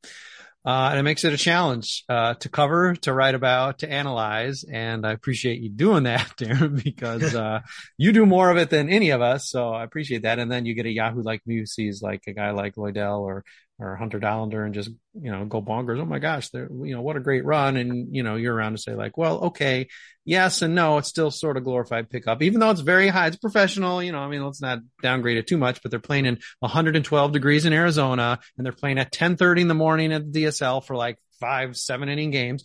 Uh, 0.67 0.89
and 0.91 0.99
it 0.99 1.05
makes 1.05 1.23
it 1.25 1.33
a 1.33 1.37
challenge 1.37 2.05
uh, 2.09 2.35
to 2.35 2.49
cover, 2.49 2.97
to 2.97 3.13
write 3.13 3.37
about, 3.37 3.79
to 3.79 3.91
analyze. 3.91 4.65
And 4.65 5.07
I 5.07 5.13
appreciate 5.13 5.61
you 5.61 5.69
doing 5.69 6.03
that, 6.05 6.27
Darren, 6.37 6.83
because 6.83 7.37
uh, 7.37 7.61
you 7.97 8.13
do 8.13 8.27
more 8.27 8.51
of 8.51 8.57
it 8.57 8.69
than 8.69 8.91
any 8.91 9.11
of 9.11 9.23
us. 9.23 9.49
So 9.49 9.71
I 9.71 9.85
appreciate 9.85 10.23
that. 10.23 10.41
And 10.41 10.51
then 10.51 10.67
you 10.67 10.75
get 10.75 10.87
a 10.87 10.91
Yahoo 10.91 11.23
like 11.23 11.47
me 11.47 11.59
who 11.59 11.67
sees 11.67 12.03
like 12.03 12.25
a 12.27 12.33
guy 12.33 12.51
like 12.51 12.75
Loidel 12.75 13.21
or 13.21 13.45
or 13.79 13.95
Hunter 13.97 14.19
Dollander 14.19 14.65
and 14.65 14.75
just 14.75 14.91
you 15.15 15.31
know 15.31 15.45
go 15.45 15.61
bonkers. 15.61 16.01
Oh 16.01 16.05
my 16.05 16.19
gosh, 16.19 16.49
you 16.55 16.95
know 16.95 17.03
what 17.03 17.17
a 17.17 17.21
great 17.21 17.45
run. 17.45 17.77
And 17.77 18.15
you 18.15 18.23
know 18.23 18.37
you're 18.37 18.55
around 18.55 18.73
to 18.73 18.79
say 18.79 18.95
like, 18.95 19.19
well, 19.19 19.39
okay, 19.47 19.89
yes 20.25 20.63
and 20.63 20.75
no. 20.75 20.99
It's 20.99 21.09
still 21.09 21.31
sort 21.31 21.57
of 21.57 21.65
glorified 21.65 22.09
pickup, 22.09 22.43
even 22.43 22.61
though 22.61 22.71
it's 22.71 22.81
very 22.81 23.09
high. 23.09 23.27
It's 23.27 23.37
professional. 23.37 24.03
You 24.03 24.13
know, 24.13 24.21
I 24.21 24.29
mean, 24.29 24.45
let's 24.45 24.63
not 24.63 24.81
downgrade 25.03 25.37
it 25.37 25.47
too 25.47 25.59
much. 25.59 25.83
But 25.83 25.91
they're 25.91 26.01
playing 26.01 26.27
in 26.27 26.39
112 26.61 27.33
degrees 27.33 27.67
in 27.67 27.73
Arizona, 27.73 28.39
and 28.57 28.65
they're 28.65 28.73
playing 28.73 28.99
at 28.99 29.13
10:30 29.13 29.63
in 29.63 29.69
the 29.69 29.75
morning 29.75 30.13
at 30.13 30.33
the 30.33 30.45
DSL 30.45 30.85
for 30.85 30.97
like 30.97 31.19
five, 31.41 31.77
seven 31.77 32.09
inning 32.09 32.31
games. 32.31 32.65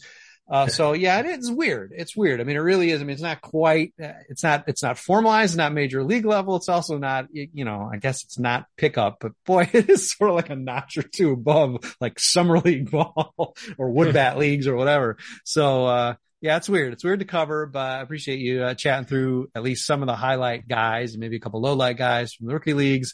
Uh, 0.51 0.67
so 0.67 0.91
yeah, 0.91 1.17
it 1.19 1.25
is 1.25 1.49
weird. 1.49 1.93
It's 1.95 2.13
weird. 2.13 2.41
I 2.41 2.43
mean, 2.43 2.57
it 2.57 2.59
really 2.59 2.91
is. 2.91 2.99
I 2.99 3.05
mean, 3.05 3.13
it's 3.13 3.21
not 3.21 3.39
quite, 3.39 3.93
uh, 4.03 4.11
it's 4.27 4.43
not, 4.43 4.65
it's 4.67 4.83
not 4.83 4.97
formalized, 4.97 5.53
it's 5.53 5.57
not 5.57 5.71
major 5.71 6.03
league 6.03 6.25
level. 6.25 6.57
It's 6.57 6.67
also 6.67 6.97
not, 6.97 7.27
you 7.31 7.63
know, 7.63 7.89
I 7.91 7.97
guess 7.97 8.25
it's 8.25 8.37
not 8.37 8.65
pickup, 8.75 9.19
but 9.21 9.31
boy, 9.45 9.69
it 9.73 9.89
is 9.89 10.11
sort 10.11 10.29
of 10.29 10.35
like 10.35 10.49
a 10.49 10.55
notch 10.57 10.97
or 10.97 11.03
two 11.03 11.31
above 11.31 11.95
like 12.01 12.19
summer 12.19 12.59
league 12.59 12.91
ball 12.91 13.55
or 13.77 13.91
wood 13.91 14.13
bat 14.13 14.37
leagues 14.37 14.67
or 14.67 14.75
whatever. 14.75 15.17
So, 15.45 15.85
uh, 15.85 16.15
yeah, 16.41 16.57
it's 16.57 16.67
weird. 16.67 16.91
It's 16.91 17.03
weird 17.03 17.19
to 17.19 17.25
cover, 17.25 17.67
but 17.67 17.79
I 17.79 18.01
appreciate 18.01 18.39
you 18.39 18.63
uh, 18.63 18.73
chatting 18.73 19.05
through 19.05 19.49
at 19.55 19.63
least 19.63 19.85
some 19.85 20.01
of 20.01 20.07
the 20.07 20.15
highlight 20.15 20.67
guys, 20.67 21.13
and 21.13 21.21
maybe 21.21 21.37
a 21.37 21.39
couple 21.39 21.61
low 21.61 21.75
light 21.75 21.97
guys 21.97 22.33
from 22.33 22.47
the 22.47 22.53
rookie 22.53 22.73
leagues. 22.73 23.13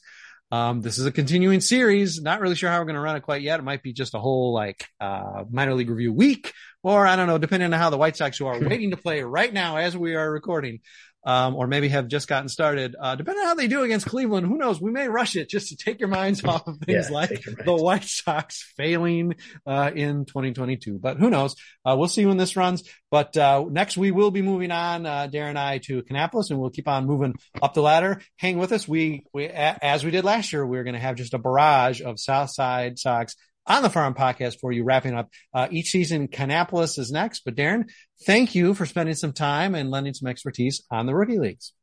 Um, 0.49 0.81
this 0.81 0.97
is 0.97 1.05
a 1.05 1.11
continuing 1.11 1.59
series. 1.59 2.21
Not 2.21 2.39
really 2.39 2.55
sure 2.55 2.69
how 2.69 2.79
we're 2.79 2.85
going 2.85 2.95
to 2.95 3.01
run 3.01 3.17
it 3.17 3.23
quite 3.23 3.41
yet. 3.41 3.59
It 3.59 3.63
might 3.63 3.83
be 3.83 3.93
just 3.93 4.13
a 4.13 4.19
whole 4.19 4.53
like, 4.53 4.85
uh, 4.99 5.43
minor 5.49 5.73
league 5.73 5.89
review 5.89 6.13
week, 6.13 6.53
or 6.83 7.05
I 7.05 7.15
don't 7.17 7.27
know, 7.27 7.37
depending 7.37 7.73
on 7.73 7.79
how 7.79 7.89
the 7.89 7.97
White 7.97 8.15
Sox, 8.15 8.37
who 8.37 8.45
are 8.45 8.59
waiting 8.67 8.91
to 8.91 8.97
play 8.97 9.21
right 9.23 9.53
now 9.53 9.75
as 9.77 9.97
we 9.97 10.15
are 10.15 10.31
recording, 10.31 10.79
um, 11.27 11.55
or 11.55 11.67
maybe 11.67 11.89
have 11.89 12.07
just 12.07 12.29
gotten 12.29 12.47
started, 12.47 12.95
uh, 12.97 13.15
depending 13.15 13.41
on 13.41 13.47
how 13.47 13.55
they 13.55 13.67
do 13.67 13.83
against 13.83 14.05
Cleveland, 14.05 14.47
who 14.47 14.57
knows? 14.57 14.79
We 14.79 14.91
may 14.91 15.09
rush 15.09 15.35
it 15.35 15.49
just 15.49 15.67
to 15.69 15.75
take 15.75 15.99
your 15.99 16.07
minds 16.07 16.41
off 16.45 16.65
of 16.67 16.77
things 16.77 17.09
Yeah, 17.09 17.13
like 17.13 17.43
the. 17.65 17.75
White 17.75 18.05
Sox 18.05 18.63
failing, 18.77 19.35
uh, 19.65 19.91
in 19.93 20.23
2022. 20.23 20.99
But 20.99 21.17
who 21.17 21.29
knows? 21.29 21.57
Uh, 21.83 21.97
we'll 21.99 22.07
see 22.07 22.25
when 22.25 22.37
this 22.37 22.55
runs. 22.55 22.83
But, 23.11 23.35
uh, 23.35 23.65
next 23.69 23.97
we 23.97 24.11
will 24.11 24.31
be 24.31 24.41
moving 24.41 24.71
on, 24.71 25.05
uh, 25.05 25.27
Darren 25.27 25.49
and 25.49 25.59
I 25.59 25.79
to 25.79 26.01
Kannapolis 26.03 26.49
and 26.49 26.59
we'll 26.59 26.69
keep 26.69 26.87
on 26.87 27.05
moving 27.05 27.35
up 27.61 27.73
the 27.73 27.81
ladder. 27.81 28.21
Hang 28.37 28.57
with 28.57 28.71
us. 28.71 28.87
We, 28.87 29.25
we, 29.33 29.47
as 29.47 30.05
we 30.05 30.11
did 30.11 30.23
last 30.23 30.53
year, 30.53 30.65
we're 30.65 30.85
going 30.85 30.93
to 30.93 30.99
have 30.99 31.17
just 31.17 31.33
a 31.33 31.39
barrage 31.39 32.01
of 32.01 32.21
South 32.21 32.51
Side 32.51 32.97
Sox 32.97 33.35
on 33.67 33.83
the 33.83 33.89
farm 33.89 34.13
podcast 34.13 34.59
for 34.59 34.71
you 34.71 34.83
wrapping 34.83 35.13
up 35.13 35.29
uh, 35.53 35.67
each 35.69 35.89
season. 35.89 36.27
Kannapolis 36.27 36.97
is 36.97 37.11
next, 37.11 37.41
but 37.45 37.55
Darren, 37.55 37.89
thank 38.25 38.55
you 38.55 38.73
for 38.73 38.85
spending 38.85 39.15
some 39.15 39.33
time 39.33 39.75
and 39.75 39.91
lending 39.91 40.13
some 40.13 40.27
expertise 40.27 40.83
on 40.89 41.05
the 41.05 41.13
rookie 41.13 41.39
leagues. 41.39 41.73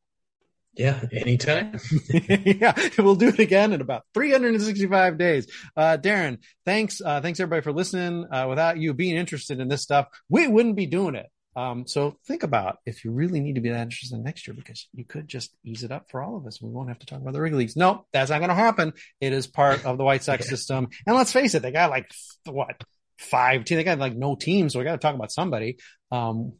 Yeah, 0.76 1.00
anytime. 1.12 1.78
yeah, 2.08 2.74
we'll 2.98 3.14
do 3.14 3.28
it 3.28 3.38
again 3.38 3.72
in 3.72 3.80
about 3.80 4.02
365 4.14 5.18
days. 5.18 5.46
Uh, 5.76 5.96
Darren, 6.00 6.38
thanks. 6.64 7.00
Uh, 7.00 7.20
thanks 7.20 7.38
everybody 7.38 7.62
for 7.62 7.72
listening. 7.72 8.26
Uh, 8.30 8.46
without 8.48 8.78
you 8.78 8.92
being 8.92 9.16
interested 9.16 9.60
in 9.60 9.68
this 9.68 9.82
stuff, 9.82 10.08
we 10.28 10.48
wouldn't 10.48 10.76
be 10.76 10.86
doing 10.86 11.14
it. 11.14 11.26
Um, 11.56 11.86
so 11.86 12.16
think 12.26 12.42
about 12.42 12.78
if 12.84 13.04
you 13.04 13.12
really 13.12 13.40
need 13.40 13.54
to 13.54 13.60
be 13.60 13.70
that 13.70 13.82
interested 13.82 14.16
in 14.16 14.24
next 14.24 14.46
year, 14.46 14.54
because 14.54 14.88
you 14.92 15.04
could 15.04 15.28
just 15.28 15.54
ease 15.64 15.84
it 15.84 15.92
up 15.92 16.10
for 16.10 16.22
all 16.22 16.36
of 16.36 16.46
us. 16.46 16.60
We 16.60 16.70
won't 16.70 16.88
have 16.88 16.98
to 16.98 17.06
talk 17.06 17.20
about 17.20 17.32
the 17.32 17.40
rookie 17.40 17.54
leagues. 17.54 17.76
No, 17.76 18.06
that's 18.12 18.30
not 18.30 18.38
going 18.38 18.48
to 18.48 18.54
happen. 18.54 18.92
It 19.20 19.32
is 19.32 19.46
part 19.46 19.84
of 19.84 19.96
the 19.98 20.04
White 20.04 20.24
Sox 20.24 20.48
system. 20.48 20.88
And 21.06 21.16
let's 21.16 21.32
face 21.32 21.54
it, 21.54 21.62
they 21.62 21.70
got 21.70 21.90
like 21.90 22.10
what 22.44 22.82
five 23.18 23.64
teams. 23.64 23.78
They 23.78 23.84
got 23.84 23.98
like 23.98 24.16
no 24.16 24.34
teams. 24.34 24.72
So 24.72 24.78
we 24.78 24.84
got 24.84 24.92
to 24.92 24.98
talk 24.98 25.14
about 25.14 25.32
somebody. 25.32 25.78
Um, 26.10 26.54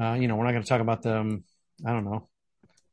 uh, 0.00 0.14
you 0.14 0.28
know, 0.28 0.36
we're 0.36 0.44
not 0.44 0.52
going 0.52 0.62
to 0.62 0.68
talk 0.68 0.82
about 0.82 1.02
them. 1.02 1.44
I 1.84 1.92
don't 1.92 2.04
know, 2.04 2.28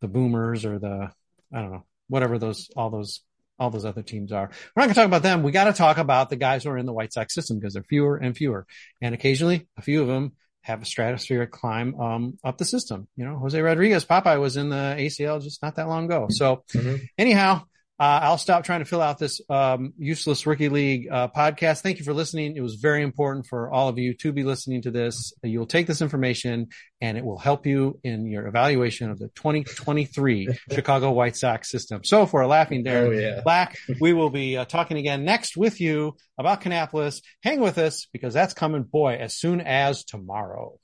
the 0.02 0.08
boomers 0.08 0.66
or 0.66 0.80
the, 0.80 1.10
I 1.54 1.62
don't 1.62 1.72
know, 1.72 1.86
whatever 2.08 2.38
those, 2.38 2.70
all 2.76 2.90
those, 2.90 3.22
all 3.60 3.70
those 3.70 3.86
other 3.86 4.02
teams 4.02 4.32
are. 4.32 4.50
We're 4.76 4.82
not 4.82 4.86
going 4.86 4.90
to 4.90 4.96
talk 4.96 5.06
about 5.08 5.24
them. 5.24 5.44
We 5.44 5.52
got 5.52 5.66
to 5.66 5.74
talk 5.74 5.98
about 5.98 6.30
the 6.30 6.36
guys 6.36 6.64
who 6.64 6.70
are 6.70 6.78
in 6.78 6.86
the 6.86 6.94
White 6.94 7.14
Sox 7.14 7.34
system 7.34 7.60
because 7.60 7.74
they're 7.74 7.84
fewer 7.84 8.18
and 8.18 8.36
fewer. 8.36 8.66
And 9.02 9.14
occasionally 9.14 9.68
a 9.78 9.82
few 9.82 10.02
of 10.02 10.08
them 10.08 10.34
have 10.64 10.82
a 10.82 10.86
stratospheric 10.86 11.52
climb, 11.52 12.00
um, 12.00 12.38
up 12.44 12.58
the 12.58 12.66
system. 12.66 13.08
You 13.16 13.26
know, 13.26 13.38
Jose 13.38 13.60
Rodriguez, 13.62 14.06
Popeye 14.06 14.40
was 14.40 14.58
in 14.58 14.70
the 14.70 14.96
ACL 14.98 15.40
just 15.42 15.62
not 15.62 15.76
that 15.76 15.88
long 15.88 16.06
ago. 16.06 16.28
So 16.30 16.64
Mhm. 16.74 17.02
anyhow, 17.18 17.64
uh, 18.00 18.20
I'll 18.24 18.38
stop 18.40 18.64
trying 18.64 18.80
to 18.80 18.86
fill 18.86 19.02
out 19.02 19.20
this 19.20 19.40
um, 19.50 19.94
useless 19.98 20.46
rookie 20.48 20.70
league 20.70 21.08
uh, 21.12 21.28
podcast. 21.28 21.82
Thank 21.82 22.00
you 22.00 22.04
for 22.06 22.14
listening. 22.14 22.58
It 22.58 22.62
was 22.62 22.76
very 22.76 23.04
important 23.04 23.46
for 23.46 23.72
all 23.72 23.88
of 23.88 23.98
you 24.00 24.16
to 24.16 24.32
be 24.34 24.44
listening 24.44 24.82
to 24.82 24.92
this. 24.92 25.32
You'll 25.44 25.68
take 25.68 25.86
this 25.88 26.02
information 26.02 26.70
and 27.02 27.18
it 27.18 27.24
will 27.24 27.38
help 27.38 27.66
you 27.68 28.00
in 28.04 28.26
your 28.26 28.48
evaluation 28.48 29.12
of 29.12 29.20
the 29.20 29.28
2023 29.36 30.48
Chicago 30.72 31.12
White 31.12 31.36
Sox 31.36 31.70
system. 31.70 32.04
So 32.04 32.26
for 32.26 32.42
a 32.42 32.48
laughing 32.48 32.84
there, 32.84 33.06
Oh, 33.08 33.12
yeah. 33.12 33.42
Black, 33.44 33.78
we 34.02 34.12
will 34.14 34.30
be 34.32 34.58
uh, 34.58 34.66
talking 34.66 34.98
again 34.98 35.24
next 35.24 35.56
with 35.56 35.80
you 35.80 36.16
about 36.38 36.62
Kannapolis. 36.62 37.22
Hang 37.44 37.60
with 37.60 37.78
us 37.78 38.08
because 38.12 38.34
that's 38.34 38.54
coming, 38.54 38.84
boy, 38.84 39.18
as 39.20 39.36
soon 39.36 39.62
as 39.62 40.04
tomorrow. 40.04 40.80